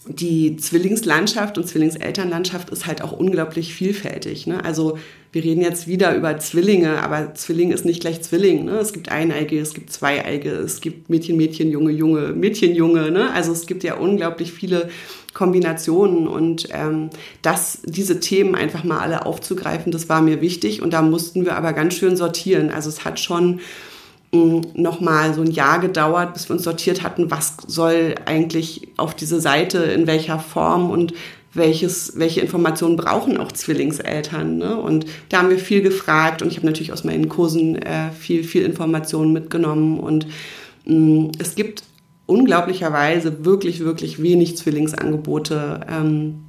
[0.08, 4.46] die Zwillingslandschaft und Zwillingselternlandschaft ist halt auch unglaublich vielfältig.
[4.46, 4.64] Ne?
[4.64, 5.00] Also
[5.36, 8.64] wir reden jetzt wieder über Zwillinge, aber Zwilling ist nicht gleich Zwilling.
[8.64, 8.78] Ne?
[8.78, 13.12] Es gibt Eineige, es gibt Zweieige, es gibt Mädchen, Mädchen, Junge, Junge, Mädchen, Junge.
[13.12, 13.30] Ne?
[13.34, 14.88] Also es gibt ja unglaublich viele
[15.34, 17.10] Kombinationen und ähm,
[17.42, 21.58] das, diese Themen einfach mal alle aufzugreifen, das war mir wichtig und da mussten wir
[21.58, 22.72] aber ganz schön sortieren.
[22.72, 23.60] Also es hat schon
[24.32, 29.16] noch mal so ein Jahr gedauert, bis wir uns sortiert hatten, was soll eigentlich auf
[29.16, 31.14] diese Seite, in welcher Form und
[31.56, 34.58] welches, welche Informationen brauchen auch Zwillingseltern.
[34.58, 34.78] Ne?
[34.78, 38.44] Und da haben wir viel gefragt und ich habe natürlich aus meinen Kursen äh, viel,
[38.44, 40.00] viel Informationen mitgenommen.
[40.00, 40.28] Und
[40.86, 41.84] mh, es gibt
[42.26, 46.44] unglaublicherweise wirklich, wirklich wenig Zwillingsangebote ähm,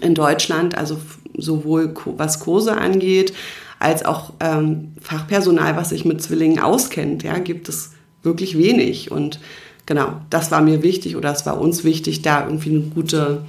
[0.00, 0.98] in Deutschland, also
[1.36, 3.32] sowohl was Kurse angeht,
[3.78, 9.10] als auch ähm, Fachpersonal, was sich mit Zwillingen auskennt, ja, gibt es wirklich wenig.
[9.10, 9.40] Und
[9.86, 13.44] genau, das war mir wichtig oder es war uns wichtig, da irgendwie eine gute,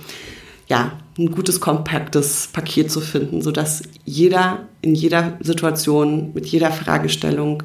[0.68, 7.64] ja, ein gutes, kompaktes Paket zu finden, sodass jeder in jeder Situation, mit jeder Fragestellung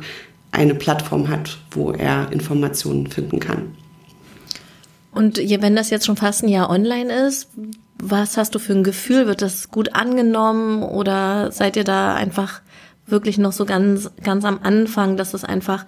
[0.50, 3.74] eine Plattform hat, wo er Informationen finden kann.
[5.12, 7.48] Und wenn das jetzt schon fast ein Jahr online ist,
[8.00, 9.26] was hast du für ein Gefühl?
[9.26, 12.60] Wird das gut angenommen oder seid ihr da einfach
[13.06, 15.86] wirklich noch so ganz, ganz am Anfang, dass es einfach,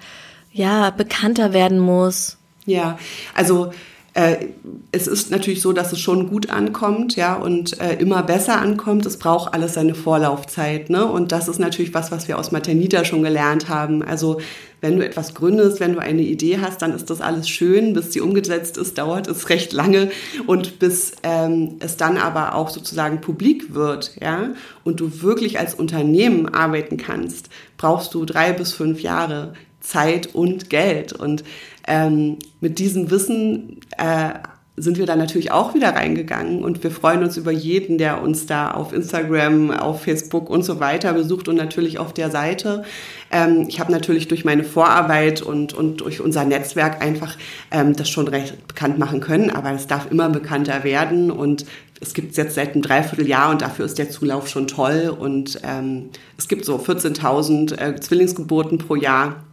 [0.53, 2.39] ja, bekannter werden muss?
[2.67, 2.99] Ja,
[3.35, 3.73] also
[4.15, 4.47] äh,
[4.91, 9.07] es ist natürlich so, dass es schon gut ankommt, ja, und äh, immer besser ankommt.
[9.07, 11.07] Es braucht alles seine Vorlaufzeit, ne?
[11.07, 14.03] Und das ist natürlich was, was wir aus Maternita schon gelernt haben.
[14.03, 14.41] Also
[14.81, 17.93] wenn du etwas gründest, wenn du eine Idee hast, dann ist das alles schön.
[17.93, 20.11] Bis sie umgesetzt ist, dauert es recht lange
[20.47, 24.51] und bis ähm, es dann aber auch sozusagen publik wird, ja,
[24.83, 30.69] und du wirklich als Unternehmen arbeiten kannst, brauchst du drei bis fünf Jahre Zeit und
[30.69, 31.45] Geld und
[31.91, 34.35] ähm, mit diesem Wissen äh,
[34.77, 38.47] sind wir da natürlich auch wieder reingegangen und wir freuen uns über jeden, der uns
[38.47, 42.85] da auf Instagram, auf Facebook und so weiter besucht und natürlich auf der Seite.
[43.31, 47.37] Ähm, ich habe natürlich durch meine Vorarbeit und, und durch unser Netzwerk einfach
[47.73, 51.67] ähm, das schon recht bekannt machen können, aber es darf immer bekannter werden und
[52.01, 55.61] es gibt es jetzt seit einem Dreivierteljahr und dafür ist der Zulauf schon toll und
[55.65, 59.45] ähm, es gibt so 14.000 äh, Zwillingsgeburten pro Jahr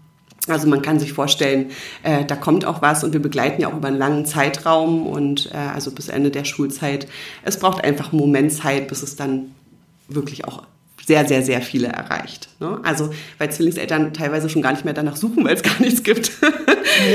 [0.47, 1.71] also man kann sich vorstellen,
[2.03, 5.51] äh, da kommt auch was und wir begleiten ja auch über einen langen Zeitraum und
[5.53, 7.07] äh, also bis Ende der Schulzeit.
[7.43, 9.51] Es braucht einfach einen Moment Zeit, bis es dann
[10.07, 10.63] wirklich auch
[11.07, 12.49] sehr, sehr, sehr viele erreicht.
[12.59, 12.79] Ne?
[12.83, 16.31] Also weil Zwillingseltern teilweise schon gar nicht mehr danach suchen, weil es gar nichts gibt.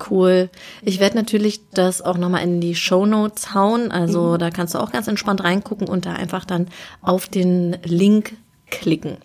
[0.10, 0.50] Cool.
[0.82, 3.92] Ich werde natürlich das auch nochmal in die Show Notes hauen.
[3.92, 4.38] Also mhm.
[4.38, 6.68] da kannst du auch ganz entspannt reingucken und da einfach dann
[7.02, 8.34] auf den Link
[8.70, 9.18] klicken.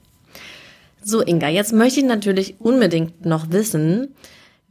[1.05, 4.15] So, Inga, jetzt möchte ich natürlich unbedingt noch wissen,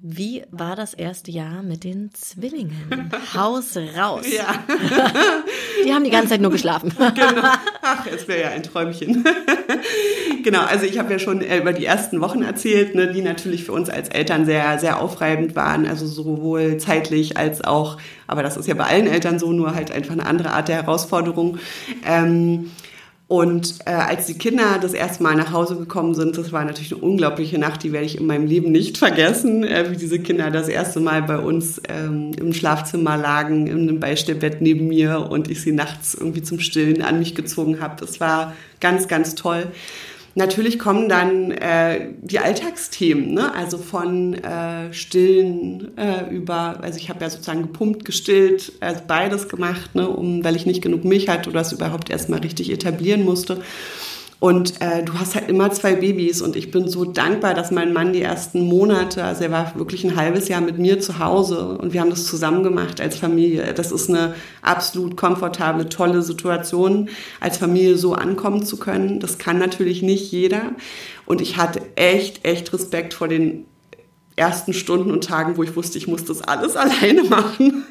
[0.04, 3.12] Wie war das erste Jahr mit den Zwillingen?
[3.36, 4.26] Haus raus.
[4.28, 4.64] Ja.
[5.86, 6.92] Die haben die ganze Zeit nur geschlafen.
[7.22, 7.42] Genau.
[7.82, 9.24] Ach, es wäre ja ein Träumchen.
[10.44, 13.66] genau, also ich habe ja schon äh, über die ersten Wochen erzählt, ne, die natürlich
[13.66, 15.86] für uns als Eltern sehr, sehr aufreibend waren.
[15.86, 19.92] Also sowohl zeitlich als auch, aber das ist ja bei allen Eltern so, nur halt
[19.92, 21.58] einfach eine andere Art der Herausforderung.
[22.06, 22.72] Ähm,
[23.32, 26.92] und äh, als die Kinder das erste Mal nach Hause gekommen sind, das war natürlich
[26.92, 30.52] eine unglaubliche Nacht, die werde ich in meinem Leben nicht vergessen, äh, wie diese Kinder
[30.52, 35.50] das erste Mal bei uns ähm, im Schlafzimmer lagen, in einem Beistellbett neben mir und
[35.50, 37.96] ich sie nachts irgendwie zum Stillen an mich gezogen habe.
[38.02, 39.68] Das war ganz, ganz toll.
[40.34, 43.54] Natürlich kommen dann äh, die Alltagsthemen, ne?
[43.54, 49.50] also von äh, Stillen äh, über, also ich habe ja sozusagen gepumpt, gestillt, also beides
[49.50, 50.08] gemacht, ne?
[50.08, 53.62] um, weil ich nicht genug Milch hatte oder das überhaupt erstmal richtig etablieren musste.
[54.42, 57.94] Und äh, du hast halt immer zwei Babys und ich bin so dankbar, dass mein
[57.94, 61.78] Mann die ersten Monate, also er war wirklich ein halbes Jahr mit mir zu Hause
[61.78, 63.72] und wir haben das zusammen gemacht als Familie.
[63.76, 69.20] Das ist eine absolut komfortable, tolle Situation, als Familie so ankommen zu können.
[69.20, 70.72] Das kann natürlich nicht jeder.
[71.28, 73.68] Und ich hatte echt, echt Respekt vor den
[74.42, 77.86] ersten Stunden und Tagen, wo ich wusste, ich muss das alles alleine machen.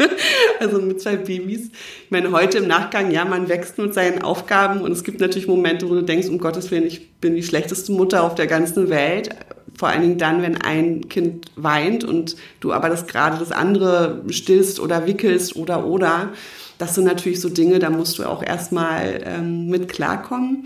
[0.58, 1.70] also mit zwei Babys.
[2.04, 5.46] Ich meine, heute im Nachgang, ja, man wächst mit seinen Aufgaben und es gibt natürlich
[5.46, 8.90] Momente, wo du denkst, um Gottes Willen, ich bin die schlechteste Mutter auf der ganzen
[8.90, 9.30] Welt.
[9.78, 14.22] Vor allen Dingen dann, wenn ein Kind weint und du aber das gerade das andere
[14.30, 16.30] stillst oder wickelst oder oder.
[16.78, 20.64] Das sind natürlich so Dinge, da musst du auch erstmal ähm, mit klarkommen.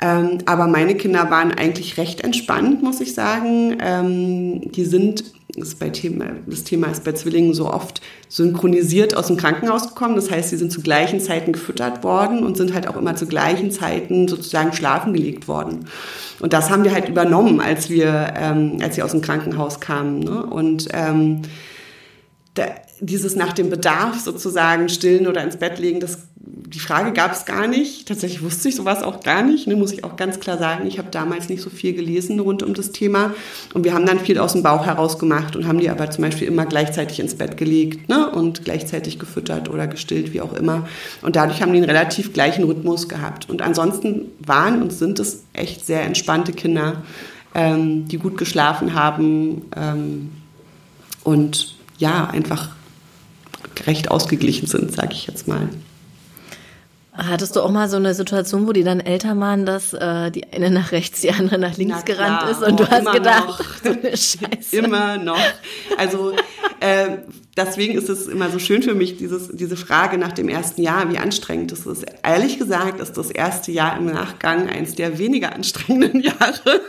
[0.00, 3.78] Ähm, aber meine Kinder waren eigentlich recht entspannt, muss ich sagen.
[3.80, 5.24] Ähm, die sind,
[5.56, 10.16] das, Thema, das Thema ist bei Zwillingen so oft synchronisiert aus dem Krankenhaus gekommen.
[10.16, 13.26] Das heißt, sie sind zu gleichen Zeiten gefüttert worden und sind halt auch immer zu
[13.26, 15.86] gleichen Zeiten sozusagen schlafen gelegt worden.
[16.40, 20.18] Und das haben wir halt übernommen, als wir, ähm, als sie aus dem Krankenhaus kamen.
[20.18, 20.44] Ne?
[20.44, 21.42] Und ähm,
[22.54, 22.64] da,
[23.00, 27.44] dieses nach dem Bedarf sozusagen stillen oder ins Bett legen, das, die Frage gab es
[27.44, 28.06] gar nicht.
[28.08, 30.86] Tatsächlich wusste ich sowas auch gar nicht, ne, muss ich auch ganz klar sagen.
[30.86, 33.34] Ich habe damals nicht so viel gelesen rund um das Thema.
[33.74, 36.22] Und wir haben dann viel aus dem Bauch heraus gemacht und haben die aber zum
[36.22, 40.88] Beispiel immer gleichzeitig ins Bett gelegt ne, und gleichzeitig gefüttert oder gestillt, wie auch immer.
[41.22, 43.48] Und dadurch haben die einen relativ gleichen Rhythmus gehabt.
[43.50, 47.02] Und ansonsten waren und sind es echt sehr entspannte Kinder,
[47.54, 50.30] ähm, die gut geschlafen haben ähm,
[51.22, 52.70] und ja, einfach
[53.86, 55.68] recht ausgeglichen sind, sage ich jetzt mal.
[57.16, 60.52] Hattest du auch mal so eine Situation, wo die dann älter waren, dass äh, die
[60.52, 63.64] eine nach rechts, die andere nach links gerannt ist und oh, du hast gedacht, noch.
[63.84, 64.76] so eine Scheiße.
[64.76, 65.38] Immer noch.
[65.96, 66.32] Also
[66.80, 67.18] äh,
[67.56, 71.10] deswegen ist es immer so schön für mich, dieses, diese Frage nach dem ersten Jahr,
[71.10, 72.04] wie anstrengend es ist.
[72.22, 76.80] Ehrlich gesagt ist das erste Jahr im Nachgang eins der weniger anstrengenden Jahre.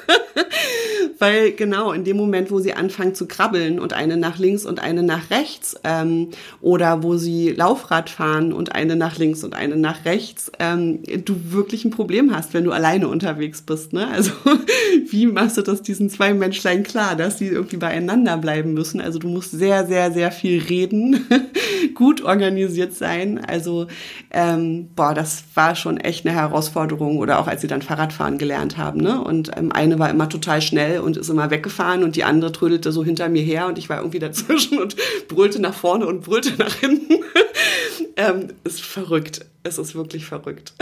[1.17, 4.81] Weil genau in dem Moment, wo sie anfangen zu krabbeln und eine nach links und
[4.81, 6.29] eine nach rechts ähm,
[6.61, 11.35] oder wo sie Laufrad fahren und eine nach links und eine nach rechts, ähm, du
[11.51, 13.93] wirklich ein Problem hast, wenn du alleine unterwegs bist.
[13.93, 14.07] Ne?
[14.09, 14.31] Also
[15.09, 18.99] wie machst du das diesen zwei Menschlein klar, dass sie irgendwie beieinander bleiben müssen?
[18.99, 21.27] Also du musst sehr, sehr, sehr viel reden,
[21.93, 23.43] gut organisiert sein.
[23.45, 23.87] Also
[24.31, 27.17] ähm, boah, das war schon echt eine Herausforderung.
[27.17, 29.01] Oder auch als sie dann Fahrradfahren gelernt haben.
[29.01, 29.21] Ne?
[29.21, 32.91] Und ähm, eine war immer total schnell und ist immer weggefahren und die andere trödelte
[32.91, 34.95] so hinter mir her und ich war irgendwie dazwischen und
[35.27, 37.23] brüllte nach vorne und brüllte nach hinten.
[38.15, 39.45] ähm, ist verrückt.
[39.63, 40.73] Es ist wirklich verrückt.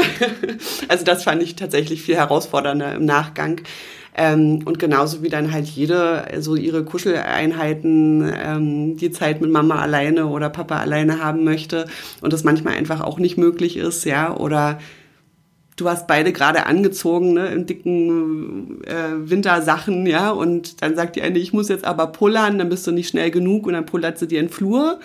[0.87, 3.61] also das fand ich tatsächlich viel herausfordernder im Nachgang.
[4.15, 9.79] Ähm, und genauso wie dann halt jede so ihre Kuscheleinheiten, ähm, die Zeit mit Mama
[9.81, 11.85] alleine oder Papa alleine haben möchte
[12.21, 14.79] und das manchmal einfach auch nicht möglich ist, ja, oder
[15.75, 21.21] du hast beide gerade angezogen, ne, in dicken äh, Wintersachen, ja, und dann sagt die
[21.21, 24.19] eine, ich muss jetzt aber pullern, dann bist du nicht schnell genug und dann pullert
[24.19, 24.99] sie dir in den Flur,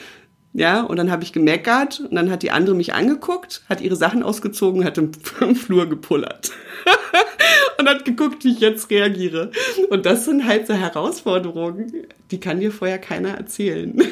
[0.59, 3.95] ja, und dann habe ich gemeckert und dann hat die andere mich angeguckt, hat ihre
[3.95, 6.51] Sachen ausgezogen, hat im, im Flur gepullert
[7.79, 9.53] und hat geguckt, wie ich jetzt reagiere.
[9.89, 11.93] Und das sind halt so Herausforderungen,
[12.33, 14.03] die kann dir vorher keiner erzählen.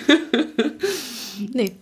[1.52, 1.72] nee.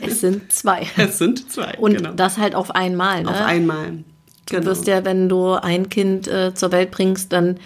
[0.00, 0.86] Es sind zwei.
[0.96, 1.76] Es sind zwei.
[1.78, 2.12] Und genau.
[2.12, 3.22] das halt auf einmal.
[3.22, 3.30] Ne?
[3.30, 3.98] Auf einmal.
[4.46, 4.62] Genau.
[4.62, 7.60] Du wirst ja, wenn du ein Kind äh, zur Welt bringst, dann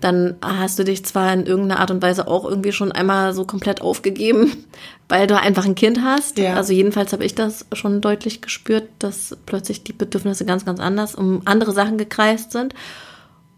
[0.00, 3.44] dann hast du dich zwar in irgendeiner Art und Weise auch irgendwie schon einmal so
[3.44, 4.52] komplett aufgegeben,
[5.08, 6.38] weil du einfach ein Kind hast.
[6.38, 6.54] Ja.
[6.54, 11.14] Also jedenfalls habe ich das schon deutlich gespürt, dass plötzlich die Bedürfnisse ganz, ganz anders
[11.14, 12.74] um andere Sachen gekreist sind.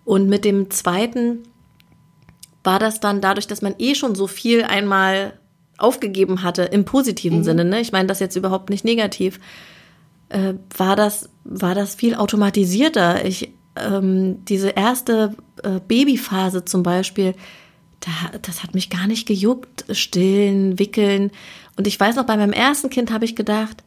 [0.05, 1.41] Und mit dem zweiten
[2.65, 5.35] war das dann dadurch, dass man eh schon so viel einmal
[5.77, 7.45] aufgegeben hatte im positiven mhm.
[7.45, 7.65] Sinne.
[7.65, 7.81] Ne?
[7.81, 9.41] Ich meine das jetzt überhaupt nicht negativ.
[10.31, 13.25] Äh, war das war das viel automatisierter.
[13.25, 17.35] Ich ähm, diese erste äh, Babyphase zum Beispiel,
[18.01, 21.31] da, das hat mich gar nicht gejuckt, stillen, wickeln.
[21.77, 23.83] Und ich weiß noch, bei meinem ersten Kind habe ich gedacht,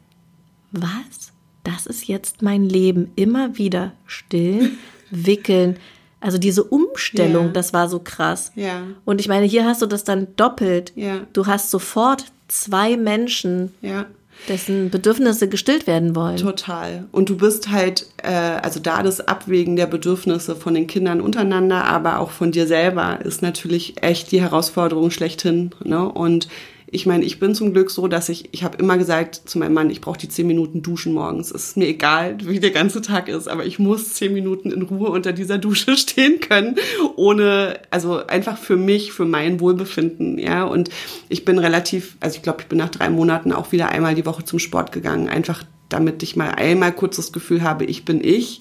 [0.72, 1.32] was?
[1.64, 3.10] Das ist jetzt mein Leben.
[3.16, 4.78] Immer wieder stillen,
[5.10, 5.78] wickeln.
[6.20, 7.52] Also diese Umstellung, ja.
[7.52, 8.52] das war so krass.
[8.54, 8.82] Ja.
[9.04, 10.92] Und ich meine, hier hast du das dann doppelt.
[10.94, 11.26] Ja.
[11.32, 13.74] Du hast sofort zwei Menschen.
[13.82, 14.06] Ja
[14.48, 16.36] dessen Bedürfnisse gestillt werden wollen.
[16.36, 17.04] Total.
[17.12, 21.84] Und du bist halt, äh, also da das Abwägen der Bedürfnisse von den Kindern untereinander,
[21.84, 25.70] aber auch von dir selber, ist natürlich echt die Herausforderung schlechthin.
[25.82, 26.08] Ne?
[26.08, 26.48] Und
[26.94, 29.74] ich meine, ich bin zum Glück so, dass ich, ich habe immer gesagt zu meinem
[29.74, 31.50] Mann, ich brauche die zehn Minuten Duschen morgens.
[31.50, 34.82] Es ist mir egal, wie der ganze Tag ist, aber ich muss zehn Minuten in
[34.82, 36.76] Ruhe unter dieser Dusche stehen können,
[37.16, 40.62] ohne, also einfach für mich, für mein Wohlbefinden, ja.
[40.62, 40.88] Und
[41.28, 44.24] ich bin relativ, also ich glaube, ich bin nach drei Monaten auch wieder einmal die
[44.24, 48.22] Woche zum Sport gegangen, einfach damit ich mal einmal kurz das Gefühl habe, ich bin
[48.22, 48.60] ich.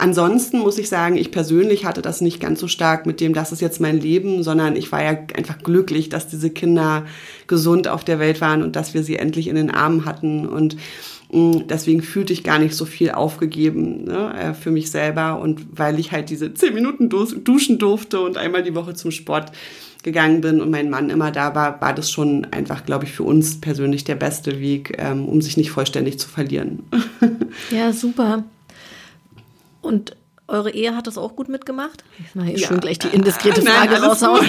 [0.00, 3.52] Ansonsten muss ich sagen, ich persönlich hatte das nicht ganz so stark mit dem, das
[3.52, 7.04] ist jetzt mein Leben, sondern ich war ja einfach glücklich, dass diese Kinder
[7.46, 10.48] gesund auf der Welt waren und dass wir sie endlich in den Armen hatten.
[10.48, 10.76] Und
[11.30, 15.38] mm, deswegen fühlte ich gar nicht so viel aufgegeben ne, äh, für mich selber.
[15.38, 19.52] Und weil ich halt diese zehn Minuten duschen durfte und einmal die Woche zum Sport
[20.02, 23.24] gegangen bin und mein Mann immer da war, war das schon einfach, glaube ich, für
[23.24, 26.84] uns persönlich der beste Weg, ähm, um sich nicht vollständig zu verlieren.
[27.70, 28.44] Ja, super.
[29.80, 30.16] Und
[30.48, 32.04] eure Ehe hat das auch gut mitgemacht?
[32.18, 32.66] Ich mache hier ja.
[32.66, 34.48] schon gleich die indiskrete Frage Nein, raushauen.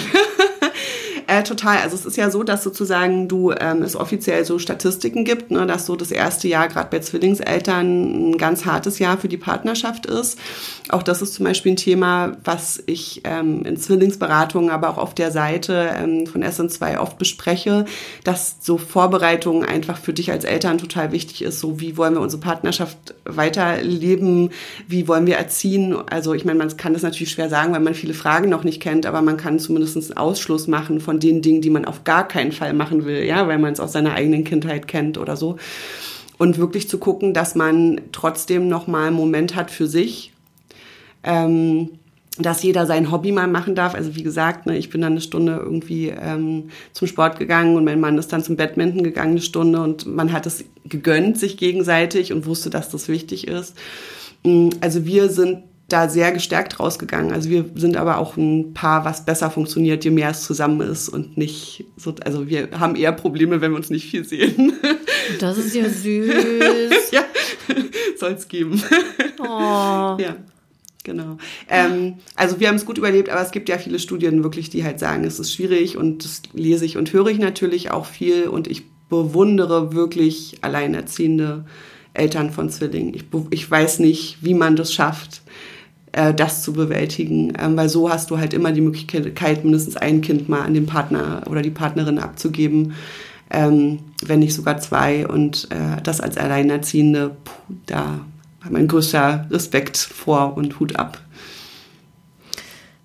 [1.31, 1.77] Äh, total.
[1.77, 5.65] Also es ist ja so, dass sozusagen du ähm, es offiziell so Statistiken gibt, ne,
[5.65, 10.07] dass so das erste Jahr gerade bei Zwillingseltern ein ganz hartes Jahr für die Partnerschaft
[10.07, 10.37] ist.
[10.89, 15.15] Auch das ist zum Beispiel ein Thema, was ich ähm, in Zwillingsberatungen, aber auch auf
[15.15, 17.85] der Seite ähm, von SN2 oft bespreche,
[18.25, 21.61] dass so Vorbereitungen einfach für dich als Eltern total wichtig ist.
[21.61, 24.49] So wie wollen wir unsere Partnerschaft weiterleben?
[24.85, 25.95] Wie wollen wir erziehen?
[26.09, 28.81] Also ich meine, man kann das natürlich schwer sagen, weil man viele Fragen noch nicht
[28.81, 32.27] kennt, aber man kann zumindest einen Ausschluss machen von den Dingen, die man auf gar
[32.27, 35.57] keinen Fall machen will, ja, weil man es aus seiner eigenen Kindheit kennt oder so.
[36.37, 40.33] Und wirklich zu gucken, dass man trotzdem noch mal einen Moment hat für sich,
[41.23, 41.89] ähm,
[42.37, 43.93] dass jeder sein Hobby mal machen darf.
[43.93, 47.83] Also wie gesagt, ne, ich bin dann eine Stunde irgendwie ähm, zum Sport gegangen und
[47.83, 51.57] mein Mann ist dann zum Badminton gegangen eine Stunde und man hat es gegönnt sich
[51.57, 53.77] gegenseitig und wusste, dass das wichtig ist.
[54.43, 57.31] Mm, also wir sind da sehr gestärkt rausgegangen.
[57.31, 61.09] Also wir sind aber auch ein Paar, was besser funktioniert, je mehr es zusammen ist
[61.09, 64.73] und nicht so, also wir haben eher Probleme, wenn wir uns nicht viel sehen.
[65.39, 67.11] Das ist ja süß.
[67.11, 67.23] ja,
[68.17, 68.81] soll es geben.
[69.39, 70.17] Oh.
[70.19, 70.35] Ja.
[71.03, 71.37] Genau.
[71.69, 74.83] Ähm, also wir haben es gut überlebt, aber es gibt ja viele Studien wirklich, die
[74.83, 78.47] halt sagen, es ist schwierig und das lese ich und höre ich natürlich auch viel
[78.47, 81.65] und ich bewundere wirklich alleinerziehende
[82.13, 83.13] Eltern von Zwillingen.
[83.13, 85.41] Ich, ich weiß nicht, wie man das schafft
[86.11, 90.21] äh, das zu bewältigen, ähm, weil so hast du halt immer die Möglichkeit, mindestens ein
[90.21, 92.93] Kind mal an den Partner oder die Partnerin abzugeben,
[93.49, 95.27] ähm, wenn nicht sogar zwei.
[95.27, 98.19] Und äh, das als Alleinerziehende, puh, da
[98.69, 101.19] mein größter Respekt vor und Hut ab.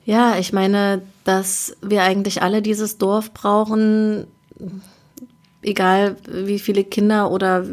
[0.04, 4.26] Ja, ich meine, dass wir eigentlich alle dieses Dorf brauchen,
[5.62, 7.64] egal wie viele Kinder oder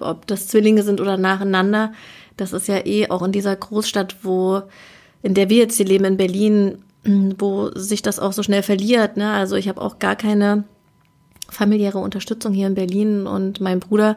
[0.00, 1.92] ob das Zwillinge sind oder nacheinander.
[2.38, 4.62] Das ist ja eh auch in dieser Großstadt, wo,
[5.22, 6.78] in der wir jetzt hier leben, in Berlin,
[7.38, 9.16] wo sich das auch so schnell verliert.
[9.16, 9.30] Ne?
[9.30, 10.64] Also ich habe auch gar keine
[11.50, 14.16] familiäre Unterstützung hier in Berlin und mein Bruder,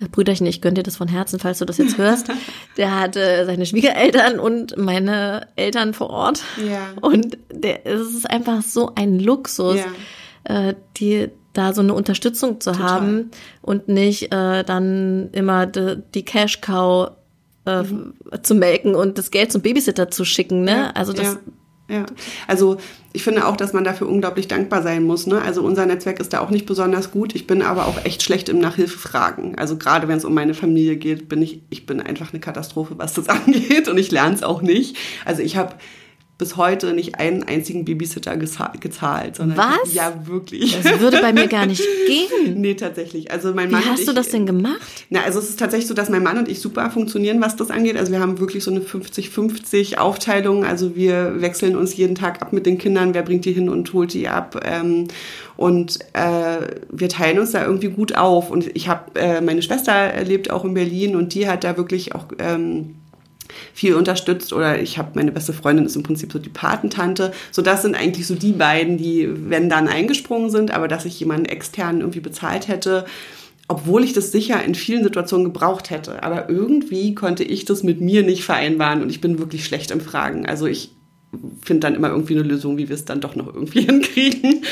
[0.00, 2.28] äh, Brüderchen, ich gönne dir das von Herzen, falls du das jetzt hörst,
[2.76, 6.42] der hatte seine Schwiegereltern und meine Eltern vor Ort.
[6.56, 6.88] Ja.
[7.00, 9.76] Und der, es ist einfach so ein Luxus,
[10.48, 10.68] ja.
[10.68, 12.88] äh, die da so eine Unterstützung zu Total.
[12.88, 13.30] haben
[13.60, 17.10] und nicht äh, dann immer die, die Cash Cow
[17.66, 18.14] äh, mhm.
[18.42, 20.64] zu melken und das Geld zum Babysitter zu schicken.
[20.64, 20.72] Ne?
[20.72, 21.34] Ja, also das.
[21.34, 21.38] Ja.
[21.90, 22.06] Ja,
[22.46, 22.76] also
[23.12, 25.26] ich finde auch, dass man dafür unglaublich dankbar sein muss.
[25.26, 25.42] Ne?
[25.42, 27.34] Also unser Netzwerk ist da auch nicht besonders gut.
[27.34, 29.58] Ich bin aber auch echt schlecht im Nachhilfefragen.
[29.58, 32.94] Also gerade wenn es um meine Familie geht, bin ich, ich bin einfach eine Katastrophe,
[32.96, 34.96] was das angeht und ich lerne es auch nicht.
[35.24, 35.74] Also ich habe
[36.40, 39.36] bis heute nicht einen einzigen Babysitter gezahlt.
[39.36, 39.92] Sondern Was?
[39.92, 40.74] Ja, wirklich.
[40.82, 42.58] Das würde bei mir gar nicht gehen.
[42.58, 43.30] nee, tatsächlich.
[43.30, 45.04] Also mein Wie Mann hast ich, du das denn gemacht?
[45.10, 47.70] Na, also es ist tatsächlich so, dass mein Mann und ich super funktionieren, was das
[47.70, 47.98] angeht.
[47.98, 50.64] Also wir haben wirklich so eine 50-50 Aufteilung.
[50.64, 53.12] Also wir wechseln uns jeden Tag ab mit den Kindern.
[53.12, 54.62] Wer bringt die hin und holt die ab?
[54.64, 55.08] Ähm,
[55.58, 58.50] und äh, wir teilen uns da irgendwie gut auf.
[58.50, 62.14] Und ich habe, äh, meine Schwester lebt auch in Berlin und die hat da wirklich
[62.14, 62.24] auch...
[62.38, 62.94] Ähm,
[63.74, 67.32] viel unterstützt oder ich habe meine beste Freundin ist im Prinzip so die Patentante.
[67.50, 71.18] So das sind eigentlich so die beiden, die wenn dann eingesprungen sind, aber dass ich
[71.20, 73.04] jemanden externen irgendwie bezahlt hätte,
[73.68, 76.22] obwohl ich das sicher in vielen Situationen gebraucht hätte.
[76.22, 80.00] Aber irgendwie konnte ich das mit mir nicht vereinbaren und ich bin wirklich schlecht im
[80.00, 80.46] Fragen.
[80.46, 80.90] Also ich
[81.62, 84.64] finde dann immer irgendwie eine Lösung, wie wir es dann doch noch irgendwie hinkriegen.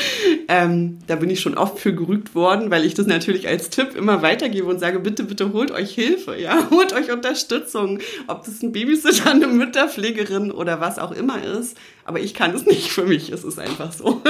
[0.47, 3.95] Ähm, da bin ich schon oft für gerügt worden, weil ich das natürlich als Tipp
[3.95, 8.61] immer weitergebe und sage, bitte, bitte holt euch Hilfe, ja, holt euch Unterstützung, ob das
[8.61, 11.77] ein Babysitter, eine Mütterpflegerin oder was auch immer ist.
[12.03, 14.21] Aber ich kann es nicht für mich, es ist einfach so.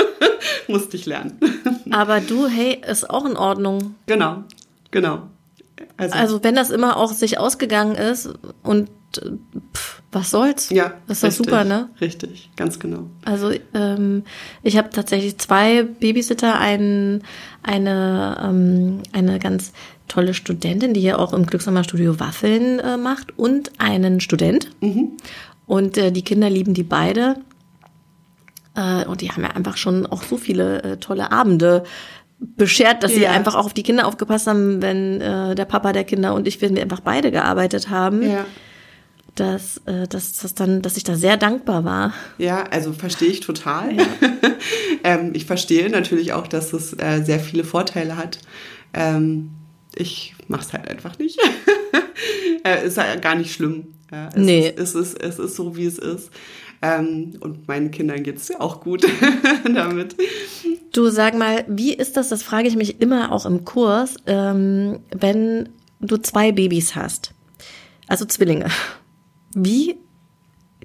[0.68, 1.40] Musste ich lernen.
[1.90, 3.96] Aber du, hey, ist auch in Ordnung.
[4.06, 4.44] Genau,
[4.92, 5.24] genau.
[5.98, 8.90] Also, also wenn das immer auch sich ausgegangen ist und
[9.74, 10.70] pff, was soll's?
[10.70, 11.90] Ja, das ist doch super, ne?
[12.02, 13.08] Richtig, ganz genau.
[13.26, 14.24] Also ähm,
[14.64, 17.24] ich habe tatsächlich zwei Babysitter, einen,
[17.64, 19.72] eine ähm, eine ganz
[20.08, 24.70] tolle Studentin, die hier auch im Glücksamer Studio Waffeln äh, macht und einen Student.
[24.82, 25.12] Mhm.
[25.66, 27.38] Und äh, die Kinder lieben die beide.
[28.76, 31.84] Äh, und die haben ja einfach schon auch so viele äh, tolle Abende
[32.40, 33.20] beschert, dass ja.
[33.20, 36.48] sie einfach auch auf die Kinder aufgepasst haben, wenn äh, der Papa der Kinder und
[36.48, 38.24] ich, wenn wir einfach beide gearbeitet haben.
[38.24, 38.46] Ja.
[39.36, 42.14] Dass, äh, dass, dass, dann, dass ich da sehr dankbar war.
[42.38, 43.96] Ja, also verstehe ich total.
[43.96, 44.06] Ja.
[45.04, 48.40] ähm, ich verstehe natürlich auch, dass es äh, sehr viele Vorteile hat.
[48.94, 49.52] Ähm,
[49.96, 51.40] ich mache es halt einfach nicht.
[52.64, 53.88] äh, ist ja gar nicht schlimm.
[54.12, 54.68] Ja, es, nee.
[54.70, 56.32] ist, es, ist, es ist so, wie es ist.
[56.82, 59.06] Ähm, und meinen Kindern geht es ja auch gut
[59.64, 60.16] damit.
[60.94, 65.00] Du sag mal, wie ist das, das frage ich mich immer auch im Kurs, ähm,
[65.12, 65.70] wenn
[66.00, 67.34] du zwei Babys hast,
[68.08, 68.68] also Zwillinge.
[69.54, 69.98] Wie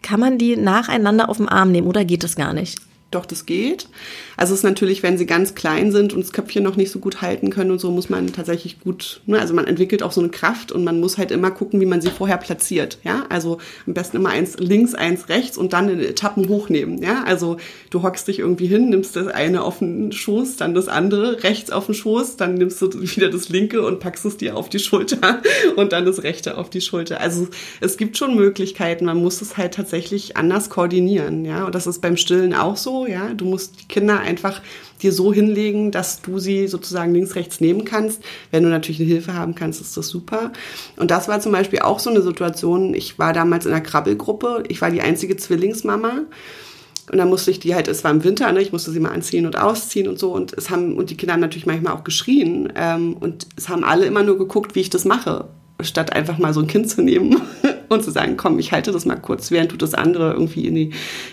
[0.03, 2.79] kann man die nacheinander auf den Arm nehmen oder geht das gar nicht?
[3.15, 3.89] doch, das geht.
[4.37, 6.99] Also es ist natürlich, wenn sie ganz klein sind und das Köpfchen noch nicht so
[6.99, 10.21] gut halten können und so, muss man tatsächlich gut, ne, also man entwickelt auch so
[10.21, 13.27] eine Kraft und man muss halt immer gucken, wie man sie vorher platziert, ja.
[13.29, 17.23] Also am besten immer eins links, eins rechts und dann in Etappen hochnehmen, ja.
[17.25, 17.59] Also
[17.91, 21.71] du hockst dich irgendwie hin, nimmst das eine auf den Schoß, dann das andere rechts
[21.71, 24.79] auf den Schoß, dann nimmst du wieder das linke und packst es dir auf die
[24.79, 25.43] Schulter
[25.77, 27.21] und dann das rechte auf die Schulter.
[27.21, 27.49] Also
[27.81, 31.65] es gibt schon Möglichkeiten, man muss es halt tatsächlich anders koordinieren, ja.
[31.65, 33.33] Und das ist beim Stillen auch so ja.
[33.35, 34.61] Du musst die Kinder einfach
[35.03, 38.23] dir so hinlegen, dass du sie sozusagen links, rechts nehmen kannst.
[38.51, 40.53] Wenn du natürlich eine Hilfe haben kannst, ist das super.
[40.97, 42.95] Und das war zum Beispiel auch so eine Situation.
[42.95, 44.65] Ich war damals in einer Krabbelgruppe.
[44.69, 46.23] Ich war die einzige Zwillingsmama.
[47.11, 49.13] Und dann musste ich die halt, es war im Winter, ne, ich musste sie mal
[49.13, 50.33] anziehen und ausziehen und so.
[50.33, 52.73] Und es haben, und die Kinder haben natürlich manchmal auch geschrien.
[52.77, 55.49] Ähm, und es haben alle immer nur geguckt, wie ich das mache,
[55.83, 57.43] statt einfach mal so ein Kind zu nehmen
[57.89, 60.75] und zu sagen, komm, ich halte das mal kurz, während du das andere irgendwie in
[60.75, 60.91] die,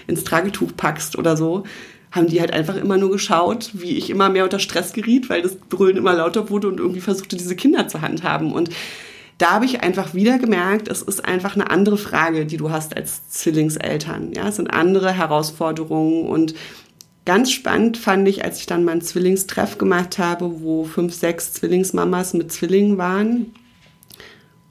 [0.07, 1.63] ins Tragetuch packst oder so,
[2.11, 5.41] haben die halt einfach immer nur geschaut, wie ich immer mehr unter Stress geriet, weil
[5.41, 8.51] das Brüllen immer lauter wurde und irgendwie versuchte, diese Kinder zu handhaben.
[8.51, 8.69] Und
[9.37, 12.95] da habe ich einfach wieder gemerkt, es ist einfach eine andere Frage, die du hast
[12.95, 14.33] als Zwillingseltern.
[14.33, 16.53] Ja, es sind andere Herausforderungen und
[17.23, 22.33] Ganz spannend fand ich, als ich dann meinen Zwillingstreff gemacht habe, wo fünf, sechs Zwillingsmamas
[22.33, 23.53] mit Zwillingen waren,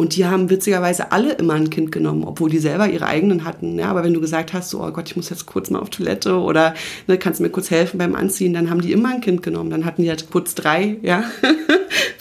[0.01, 3.79] und die haben witzigerweise alle immer ein Kind genommen, obwohl die selber ihre eigenen hatten.
[3.79, 5.91] Ja, aber wenn du gesagt hast, so, oh Gott, ich muss jetzt kurz mal auf
[5.91, 6.73] Toilette oder
[7.07, 9.69] ne, kannst du mir kurz helfen beim Anziehen, dann haben die immer ein Kind genommen.
[9.69, 11.25] Dann hatten die halt kurz drei, ja.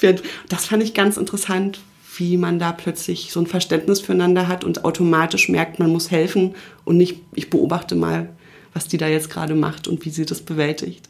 [0.49, 1.79] das fand ich ganz interessant,
[2.17, 6.55] wie man da plötzlich so ein Verständnis füreinander hat und automatisch merkt, man muss helfen
[6.83, 8.27] und nicht, ich beobachte mal,
[8.73, 11.08] was die da jetzt gerade macht und wie sie das bewältigt.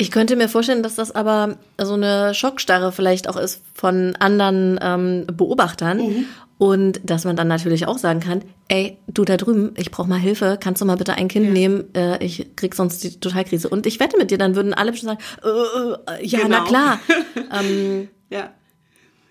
[0.00, 4.80] Ich könnte mir vorstellen, dass das aber so eine Schockstarre vielleicht auch ist von anderen
[4.80, 5.98] ähm, Beobachtern.
[5.98, 6.24] Mhm.
[6.56, 10.18] Und dass man dann natürlich auch sagen kann, ey, du da drüben, ich brauche mal
[10.18, 11.52] Hilfe, kannst du mal bitte ein Kind ja.
[11.52, 13.68] nehmen, äh, ich krieg sonst die Totalkrise.
[13.68, 16.48] Und ich wette mit dir, dann würden alle schon sagen, äh, äh, ja, genau.
[16.48, 17.00] na klar.
[17.60, 18.54] ähm, ja.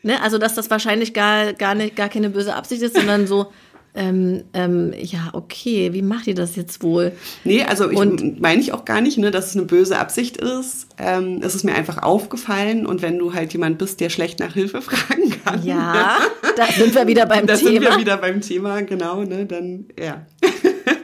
[0.04, 3.52] Ne, also dass das wahrscheinlich gar, gar, nicht, gar keine böse Absicht ist, sondern so,
[3.96, 7.12] ähm, ähm, ja, okay, wie macht ihr das jetzt wohl?
[7.44, 10.88] Nee, also ich meine ich auch gar nicht, ne, dass es eine böse Absicht ist.
[10.98, 14.54] Ähm, es ist mir einfach aufgefallen und wenn du halt jemand bist, der schlecht nach
[14.54, 15.66] Hilfe fragen kann.
[15.66, 16.18] Ja,
[16.56, 17.48] da sind wir wieder beim Thema.
[17.48, 20.26] Da sind wir wieder beim Thema, genau, ne, dann, ja.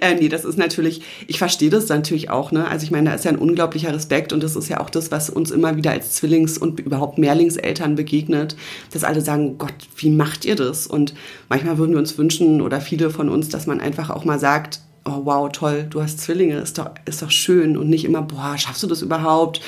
[0.00, 2.68] äh, nee, das ist natürlich, ich verstehe das natürlich auch, ne?
[2.68, 5.10] Also ich meine, da ist ja ein unglaublicher Respekt und das ist ja auch das,
[5.10, 8.56] was uns immer wieder als Zwillings- und überhaupt Mehrlingseltern begegnet,
[8.92, 10.86] dass alle sagen, Gott, wie macht ihr das?
[10.86, 11.14] Und
[11.48, 14.80] manchmal würden wir uns wünschen oder viele von uns, dass man einfach auch mal sagt,
[15.04, 18.56] oh wow, toll, du hast Zwillinge, ist doch, ist doch schön und nicht immer, boah,
[18.58, 19.60] schaffst du das überhaupt?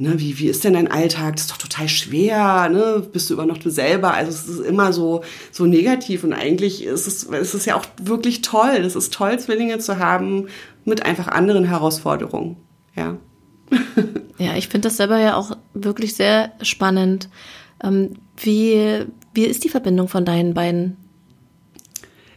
[0.00, 1.36] Ne, wie, wie ist denn dein Alltag?
[1.36, 3.06] Das ist doch total schwer, ne?
[3.12, 4.14] Bist du immer noch du selber?
[4.14, 5.22] Also es ist immer so,
[5.52, 8.78] so negativ und eigentlich ist es, ist es ja auch wirklich toll.
[8.78, 10.48] Es ist toll, Zwillinge zu haben
[10.84, 12.56] mit einfach anderen Herausforderungen,
[12.96, 13.18] ja.
[14.38, 17.28] ja, ich finde das selber ja auch wirklich sehr spannend.
[17.84, 20.96] Ähm, wie, wie ist die Verbindung von deinen beiden?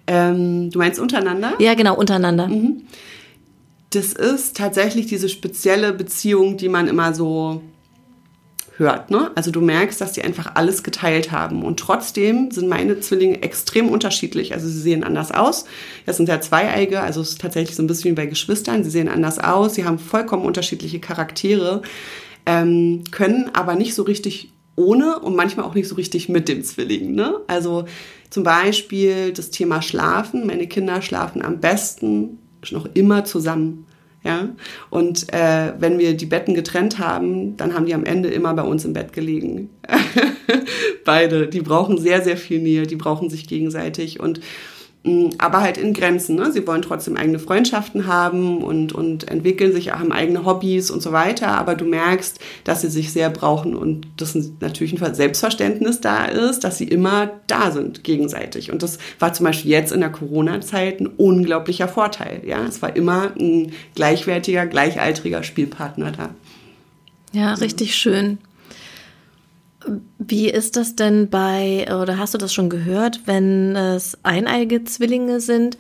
[0.06, 1.54] Ähm, du meinst untereinander?
[1.60, 2.48] Ja, genau, untereinander.
[2.50, 2.84] Mhm
[3.96, 7.62] das ist tatsächlich diese spezielle Beziehung, die man immer so
[8.78, 9.12] hört.
[9.12, 9.32] Ne?
[9.36, 11.64] Also du merkst, dass die einfach alles geteilt haben.
[11.64, 14.54] Und trotzdem sind meine Zwillinge extrem unterschiedlich.
[14.54, 15.66] Also sie sehen anders aus.
[16.06, 18.84] Das sind ja Zweieige, also es ist tatsächlich so ein bisschen wie bei Geschwistern.
[18.84, 21.82] Sie sehen anders aus, sie haben vollkommen unterschiedliche Charaktere,
[22.46, 26.64] ähm, können aber nicht so richtig ohne und manchmal auch nicht so richtig mit dem
[26.64, 27.14] Zwilling.
[27.14, 27.36] Ne?
[27.46, 27.86] Also
[28.32, 30.48] zum Beispiel das Thema Schlafen.
[30.48, 32.40] Meine Kinder schlafen am besten
[32.72, 33.86] noch immer zusammen.
[34.24, 34.50] Ja?
[34.90, 38.64] Und äh, wenn wir die Betten getrennt haben, dann haben die am Ende immer bei
[38.64, 39.70] uns im Bett gelegen.
[41.06, 41.48] Beide.
[41.48, 44.20] Die brauchen sehr, sehr viel Nähe, die brauchen sich gegenseitig.
[44.20, 44.40] Und
[45.38, 46.38] aber halt in Grenzen.
[46.38, 46.52] Ne?
[46.54, 51.12] Sie wollen trotzdem eigene Freundschaften haben und, und entwickeln sich, haben eigene Hobbys und so
[51.12, 51.50] weiter.
[51.50, 56.64] Aber du merkst, dass sie sich sehr brauchen und das natürlich ein Selbstverständnis da ist,
[56.64, 58.72] dass sie immer da sind gegenseitig.
[58.72, 62.42] Und das war zum Beispiel jetzt in der Corona-Zeit ein unglaublicher Vorteil.
[62.46, 66.30] Ja, es war immer ein gleichwertiger, gleichaltriger Spielpartner da.
[67.34, 68.38] Ja, richtig schön.
[70.18, 75.40] Wie ist das denn bei, oder hast du das schon gehört, wenn es eineige Zwillinge
[75.40, 75.78] sind,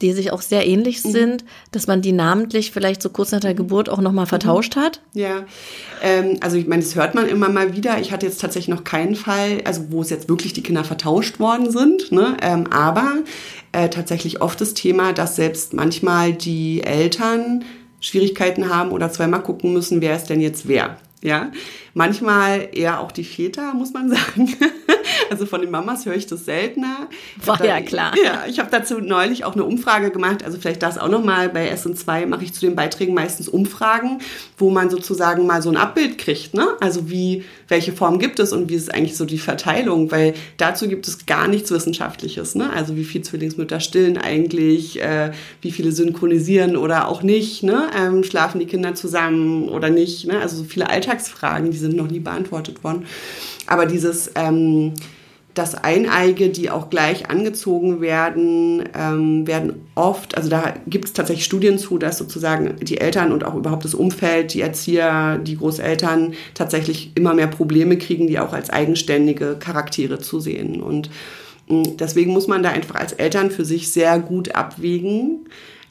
[0.00, 1.10] die sich auch sehr ähnlich mhm.
[1.10, 5.00] sind, dass man die namentlich vielleicht so kurz nach der Geburt auch nochmal vertauscht hat?
[5.14, 5.44] Ja,
[6.02, 7.98] ähm, also ich meine, das hört man immer mal wieder.
[8.00, 11.38] Ich hatte jetzt tatsächlich noch keinen Fall, also wo es jetzt wirklich die Kinder vertauscht
[11.40, 12.36] worden sind, ne?
[12.42, 13.14] Ähm, aber
[13.72, 17.64] äh, tatsächlich oft das Thema, dass selbst manchmal die Eltern
[18.00, 20.98] Schwierigkeiten haben oder zweimal gucken müssen, wer ist denn jetzt wer.
[21.22, 21.50] Ja,
[21.94, 24.54] manchmal eher auch die Väter, muss man sagen.
[25.30, 27.08] Also von den Mamas höre ich das seltener.
[27.44, 28.12] War da, ja klar.
[28.22, 30.44] Ja, ich habe dazu neulich auch eine Umfrage gemacht.
[30.44, 31.48] Also vielleicht das auch nochmal.
[31.48, 34.20] Bei SN2 mache ich zu den Beiträgen meistens Umfragen,
[34.58, 36.54] wo man sozusagen mal so ein Abbild kriegt.
[36.54, 36.68] Ne?
[36.80, 40.10] Also wie, welche Form gibt es und wie ist eigentlich so die Verteilung?
[40.10, 42.54] Weil dazu gibt es gar nichts Wissenschaftliches.
[42.54, 42.70] Ne?
[42.72, 45.32] Also wie viel Zwillingsmütter stillen eigentlich, äh,
[45.62, 47.62] wie viele synchronisieren oder auch nicht.
[47.62, 47.86] Ne?
[47.96, 50.26] Ähm, schlafen die Kinder zusammen oder nicht?
[50.26, 50.38] Ne?
[50.38, 53.06] Also so viele Alltagsfragen, die sind noch nie beantwortet worden.
[53.66, 54.94] Aber dieses, ähm,
[55.54, 61.44] dass Eineige, die auch gleich angezogen werden, ähm, werden oft, also da gibt es tatsächlich
[61.44, 66.34] Studien zu, dass sozusagen die Eltern und auch überhaupt das Umfeld, die Erzieher, die Großeltern
[66.54, 70.82] tatsächlich immer mehr Probleme kriegen, die auch als eigenständige Charaktere zu sehen.
[70.82, 71.08] Und
[71.68, 75.46] mm, deswegen muss man da einfach als Eltern für sich sehr gut abwägen.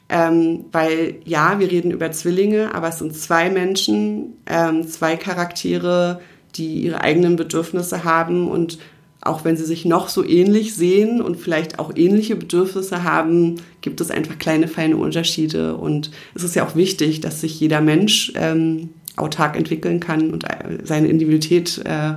[0.08, 6.20] Ähm, weil ja, wir reden über Zwillinge, aber es sind zwei Menschen, ähm, zwei Charaktere,
[6.56, 8.78] die ihre eigenen Bedürfnisse haben und
[9.24, 14.02] auch wenn sie sich noch so ähnlich sehen und vielleicht auch ähnliche Bedürfnisse haben, gibt
[14.02, 15.76] es einfach kleine, feine Unterschiede.
[15.76, 20.44] Und es ist ja auch wichtig, dass sich jeder Mensch ähm, autark entwickeln kann und
[20.44, 22.14] äh, seine Individualität äh,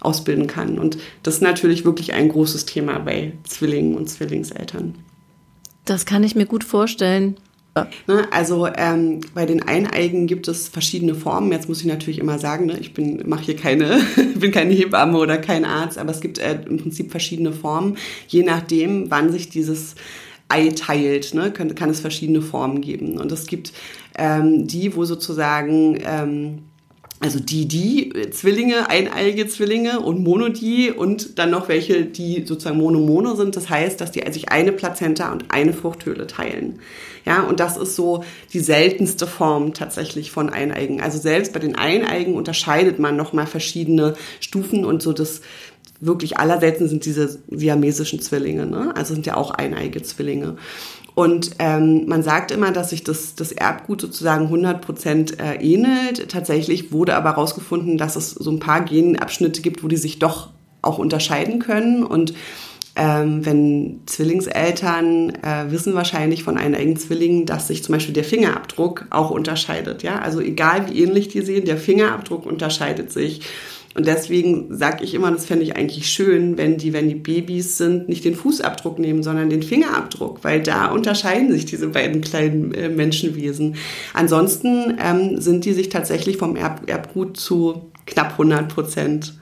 [0.00, 0.78] ausbilden kann.
[0.78, 4.94] Und das ist natürlich wirklich ein großes Thema bei Zwillingen und Zwillingseltern.
[5.86, 7.36] Das kann ich mir gut vorstellen.
[8.06, 11.52] Ne, also ähm, bei den Eineigen gibt es verschiedene Formen.
[11.52, 14.00] Jetzt muss ich natürlich immer sagen, ne, ich bin mache hier keine,
[14.34, 18.42] bin keine Hebamme oder kein Arzt, aber es gibt äh, im Prinzip verschiedene Formen, je
[18.44, 19.94] nachdem, wann sich dieses
[20.48, 23.18] Ei teilt, ne, kann, kann es verschiedene Formen geben.
[23.18, 23.72] Und es gibt
[24.16, 26.58] ähm, die, wo sozusagen ähm,
[27.18, 33.34] also die, die Zwillinge, eineiige Zwillinge und Monodie und dann noch welche, die sozusagen Mono-Mono
[33.36, 33.56] sind.
[33.56, 36.78] Das heißt, dass die sich eine Plazenta und eine Fruchthöhle teilen.
[37.24, 41.00] Ja, und das ist so die seltenste Form tatsächlich von Eineigen.
[41.00, 45.40] Also selbst bei den Eineigen unterscheidet man nochmal verschiedene Stufen und so das
[45.98, 48.66] wirklich allerselten sind diese siamesischen Zwillinge.
[48.66, 48.94] Ne?
[48.94, 50.56] Also sind ja auch eineige Zwillinge.
[51.16, 56.28] Und ähm, man sagt immer, dass sich das, das Erbgut sozusagen 100 Prozent äh, ähnelt.
[56.28, 60.50] Tatsächlich wurde aber herausgefunden, dass es so ein paar Genabschnitte gibt, wo die sich doch
[60.82, 62.04] auch unterscheiden können.
[62.04, 62.34] Und
[62.96, 68.24] ähm, wenn Zwillingseltern äh, wissen wahrscheinlich von einem engen Zwilling, dass sich zum Beispiel der
[68.24, 70.02] Fingerabdruck auch unterscheidet.
[70.02, 73.40] Ja, also egal wie ähnlich die sehen, der Fingerabdruck unterscheidet sich.
[73.96, 77.78] Und deswegen sage ich immer, das fände ich eigentlich schön, wenn die, wenn die Babys
[77.78, 82.74] sind, nicht den Fußabdruck nehmen, sondern den Fingerabdruck, weil da unterscheiden sich diese beiden kleinen
[82.74, 83.76] äh, Menschenwesen.
[84.12, 89.34] Ansonsten ähm, sind die sich tatsächlich vom Erb Erbgut zu knapp 100 Prozent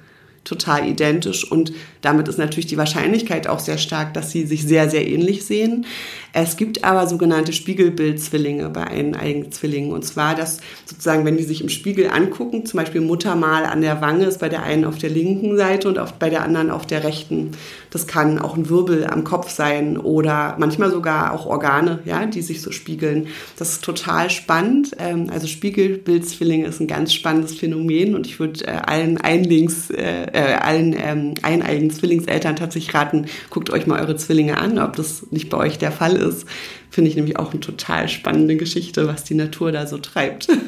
[0.45, 1.73] total identisch und
[2.05, 5.87] damit ist natürlich die Wahrscheinlichkeit auch sehr stark, dass sie sich sehr, sehr ähnlich sehen.
[6.33, 11.61] Es gibt aber sogenannte Spiegelbildzwillinge bei eineigen Zwillingen und zwar, dass sozusagen, wenn die sich
[11.61, 15.11] im Spiegel angucken, zum Beispiel Muttermal an der Wange ist bei der einen auf der
[15.11, 17.53] linken Seite und auf, bei der anderen auf der rechten.
[17.91, 22.43] Das kann auch ein Wirbel am Kopf sein oder manchmal sogar auch Organe, ja, die
[22.43, 23.29] sich so spiegeln.
[23.57, 24.97] Das ist total spannend.
[24.99, 30.25] Ähm, also Spiegelbildzwillinge ist ein ganz spannendes Phänomen und ich würde äh, allen Einlings, äh,
[30.33, 35.31] äh, allen ähm, eineigen Zwillingseltern tatsächlich raten, guckt euch mal eure Zwillinge an, ob das
[35.31, 36.47] nicht bei euch der Fall ist.
[36.91, 40.49] Finde ich nämlich auch eine total spannende Geschichte, was die Natur da so treibt.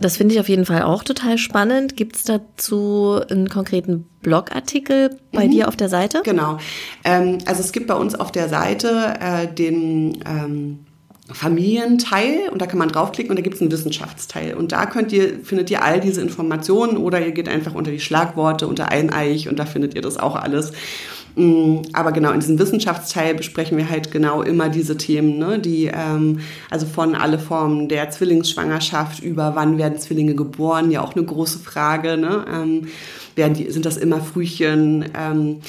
[0.00, 1.96] Das finde ich auf jeden Fall auch total spannend.
[1.96, 5.50] Gibt es dazu einen konkreten Blogartikel bei mhm.
[5.50, 6.22] dir auf der Seite?
[6.24, 6.58] Genau.
[7.02, 10.86] Ähm, also es gibt bei uns auf der Seite äh, den ähm,
[11.32, 14.54] Familienteil und da kann man draufklicken und da gibt es einen Wissenschaftsteil.
[14.54, 18.00] Und da könnt ihr, findet ihr all diese Informationen oder ihr geht einfach unter die
[18.00, 20.72] Schlagworte, unter Eineich und da findet ihr das auch alles.
[21.36, 25.58] Mm, aber genau, in diesem Wissenschaftsteil besprechen wir halt genau immer diese Themen, ne?
[25.58, 31.14] die ähm, also von alle Formen der Zwillingsschwangerschaft über wann werden Zwillinge geboren, ja auch
[31.14, 32.16] eine große Frage.
[32.16, 32.44] Ne?
[32.50, 32.88] Ähm,
[33.36, 35.04] werden die, sind das immer Frühchen?
[35.14, 35.60] Ähm,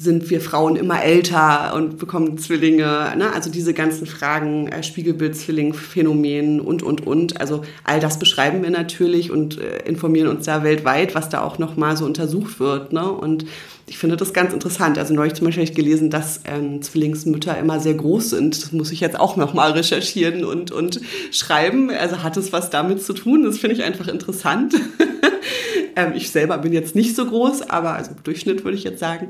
[0.00, 3.32] sind wir Frauen immer älter und bekommen Zwillinge, ne?
[3.34, 7.40] also diese ganzen Fragen, äh, Spiegelbildzwilling, Phänomen und, und, und.
[7.40, 11.58] Also all das beschreiben wir natürlich und äh, informieren uns da weltweit, was da auch
[11.58, 12.92] nochmal so untersucht wird.
[12.92, 13.10] Ne?
[13.10, 13.44] Und
[13.88, 14.98] ich finde das ganz interessant.
[14.98, 18.62] Also neulich zum Beispiel habe ich gelesen, dass ähm, Zwillingsmütter immer sehr groß sind.
[18.62, 21.00] Das muss ich jetzt auch nochmal recherchieren und, und
[21.32, 21.90] schreiben.
[21.90, 23.42] Also hat es was damit zu tun?
[23.42, 24.74] Das finde ich einfach interessant.
[25.98, 29.28] ähm, ich selber bin jetzt nicht so groß, aber also Durchschnitt würde ich jetzt sagen.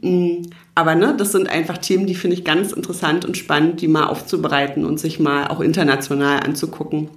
[0.00, 0.42] Mm,
[0.74, 4.06] aber ne, das sind einfach Themen, die finde ich ganz interessant und spannend, die mal
[4.06, 7.10] aufzubereiten und sich mal auch international anzugucken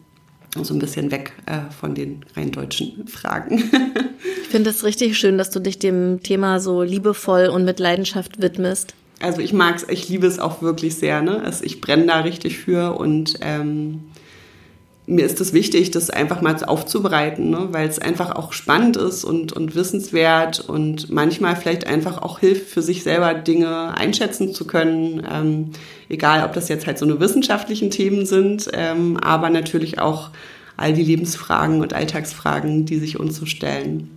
[0.64, 3.70] so ein bisschen weg äh, von den rein deutschen Fragen.
[4.42, 8.42] ich finde es richtig schön, dass du dich dem Thema so liebevoll und mit Leidenschaft
[8.42, 8.96] widmest.
[9.22, 11.22] Also ich mag es, ich liebe es auch wirklich sehr.
[11.22, 11.42] Ne?
[11.44, 14.06] Also ich brenne da richtig für und ähm,
[15.10, 17.70] mir ist es wichtig, das einfach mal aufzubereiten, ne?
[17.72, 22.70] weil es einfach auch spannend ist und, und wissenswert und manchmal vielleicht einfach auch hilft,
[22.70, 25.26] für sich selber Dinge einschätzen zu können.
[25.30, 25.72] Ähm,
[26.10, 30.30] egal, ob das jetzt halt so eine wissenschaftlichen Themen sind, ähm, aber natürlich auch
[30.78, 34.12] all die Lebensfragen und Alltagsfragen, die sich uns so stellen.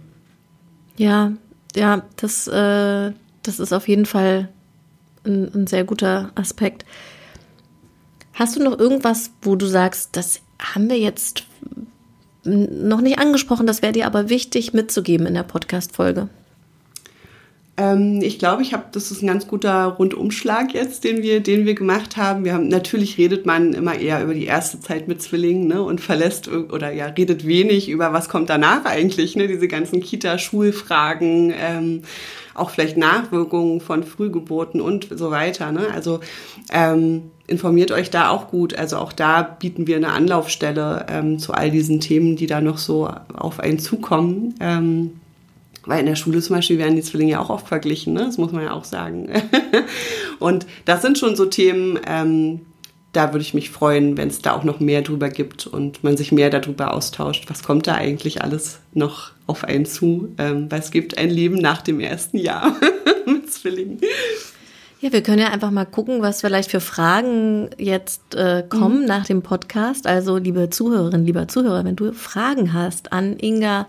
[0.98, 1.32] Ja,
[1.74, 3.12] ja, das, äh,
[3.42, 4.50] das ist auf jeden Fall
[5.24, 6.84] ein, ein sehr guter Aspekt.
[8.34, 11.44] Hast du noch irgendwas, wo du sagst, das haben wir jetzt
[12.44, 16.28] noch nicht angesprochen, das wäre dir aber wichtig mitzugeben in der Podcast-Folge.
[17.78, 21.64] Ähm, ich glaube, ich habe, das ist ein ganz guter Rundumschlag jetzt, den wir, den
[21.64, 22.44] wir gemacht haben.
[22.44, 26.00] Wir haben natürlich redet man immer eher über die erste Zeit mit Zwillingen ne, und
[26.00, 31.54] verlässt oder ja redet wenig über was kommt danach eigentlich, ne, diese ganzen Kita-Schulfragen.
[31.58, 32.02] Ähm,
[32.54, 35.72] auch vielleicht Nachwirkungen von Frühgeburten und so weiter.
[35.72, 35.86] Ne?
[35.94, 36.20] Also
[36.70, 38.74] ähm, informiert euch da auch gut.
[38.74, 42.76] Also auch da bieten wir eine Anlaufstelle ähm, zu all diesen Themen, die da noch
[42.76, 44.54] so auf einen zukommen.
[45.84, 48.24] Weil in der Schule zum Beispiel werden die Zwillinge ja auch oft verglichen, ne?
[48.24, 49.28] das muss man ja auch sagen.
[50.38, 52.60] und das sind schon so Themen, ähm,
[53.12, 56.16] da würde ich mich freuen, wenn es da auch noch mehr drüber gibt und man
[56.16, 57.44] sich mehr darüber austauscht.
[57.48, 60.32] Was kommt da eigentlich alles noch auf einen zu?
[60.38, 62.74] Ähm, weil es gibt ein Leben nach dem ersten Jahr
[63.26, 64.00] mit Zwillingen.
[65.02, 69.06] Ja, wir können ja einfach mal gucken, was vielleicht für Fragen jetzt äh, kommen mhm.
[69.06, 70.06] nach dem Podcast.
[70.06, 73.88] Also, liebe Zuhörerinnen, lieber Zuhörer, wenn du Fragen hast an Inga,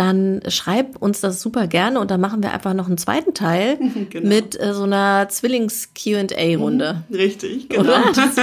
[0.00, 3.78] dann schreib uns das super gerne und dann machen wir einfach noch einen zweiten Teil
[4.10, 4.26] genau.
[4.26, 7.04] mit äh, so einer Zwillings-QA-Runde.
[7.08, 7.90] Mhm, richtig, genau.
[8.14, 8.36] Das,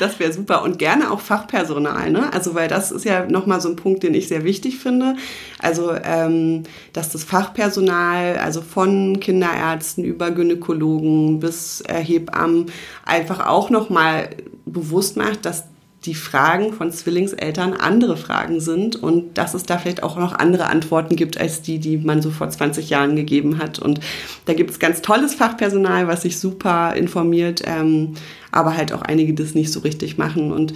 [0.00, 0.62] das wäre super.
[0.62, 2.32] Und gerne auch Fachpersonal, ne?
[2.32, 5.14] Also, weil das ist ja nochmal so ein Punkt, den ich sehr wichtig finde.
[5.60, 12.66] Also, ähm, dass das Fachpersonal, also von Kinderärzten über Gynäkologen bis äh, Hebammen,
[13.04, 14.30] einfach auch nochmal
[14.66, 15.64] bewusst macht, dass
[16.04, 20.66] die Fragen von Zwillingseltern andere Fragen sind und dass es da vielleicht auch noch andere
[20.66, 23.80] Antworten gibt als die, die man so vor 20 Jahren gegeben hat.
[23.80, 24.00] Und
[24.44, 28.14] da gibt es ganz tolles Fachpersonal, was sich super informiert, ähm,
[28.52, 30.52] aber halt auch einige, die das nicht so richtig machen.
[30.52, 30.72] Und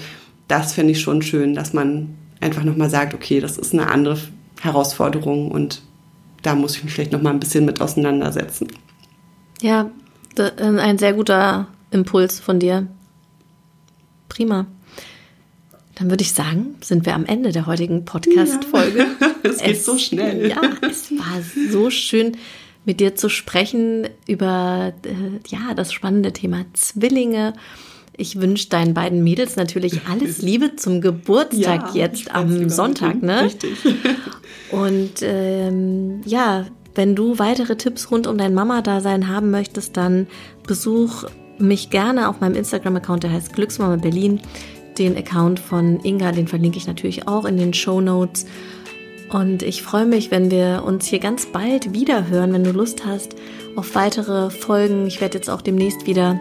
[0.49, 4.18] das finde ich schon schön, dass man einfach nochmal sagt, okay, das ist eine andere
[4.61, 5.83] Herausforderung und
[6.43, 8.66] da muss ich mich vielleicht nochmal ein bisschen mit auseinandersetzen.
[9.61, 9.91] Ja,
[10.37, 12.89] ein sehr guter Impuls von dir.
[14.29, 14.66] Prima.
[15.95, 19.07] Dann würde ich sagen, sind wir am Ende der heutigen Podcast-Folge.
[19.20, 20.49] Ja, es geht so schnell.
[20.49, 22.36] Ja, es war so schön,
[22.84, 27.53] mit dir zu sprechen über äh, ja, das spannende Thema Zwillinge.
[28.16, 33.45] Ich wünsche deinen beiden Mädels natürlich alles Liebe zum Geburtstag ja, jetzt am Sonntag, ne?
[33.45, 33.70] Richtig.
[34.70, 40.26] Und ähm, ja, wenn du weitere Tipps rund um dein Mama-Dasein haben möchtest, dann
[40.66, 41.24] besuch
[41.59, 44.40] mich gerne auf meinem Instagram-Account, der heißt Glücksmama Berlin.
[44.99, 48.47] Den Account von Inga, den verlinke ich natürlich auch in den Show Notes.
[49.30, 53.07] Und ich freue mich, wenn wir uns hier ganz bald wieder hören, wenn du Lust
[53.07, 53.34] hast
[53.76, 55.07] auf weitere Folgen.
[55.07, 56.38] Ich werde jetzt auch demnächst wieder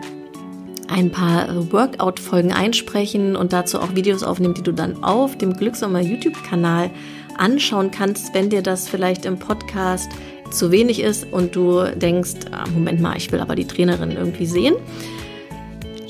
[0.89, 6.01] ein paar Workout-Folgen einsprechen und dazu auch Videos aufnehmen, die du dann auf dem Glücksommer
[6.01, 6.91] YouTube-Kanal
[7.37, 10.11] anschauen kannst, wenn dir das vielleicht im Podcast
[10.51, 14.45] zu wenig ist und du denkst, ah, Moment mal, ich will aber die Trainerin irgendwie
[14.45, 14.75] sehen.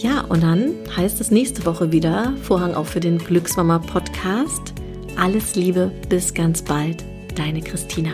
[0.02, 4.74] Ja, und dann heißt es nächste Woche wieder Vorhang auf für den Glücksmama Podcast.
[5.16, 7.04] Alles Liebe, bis ganz bald,
[7.36, 8.12] deine Christina.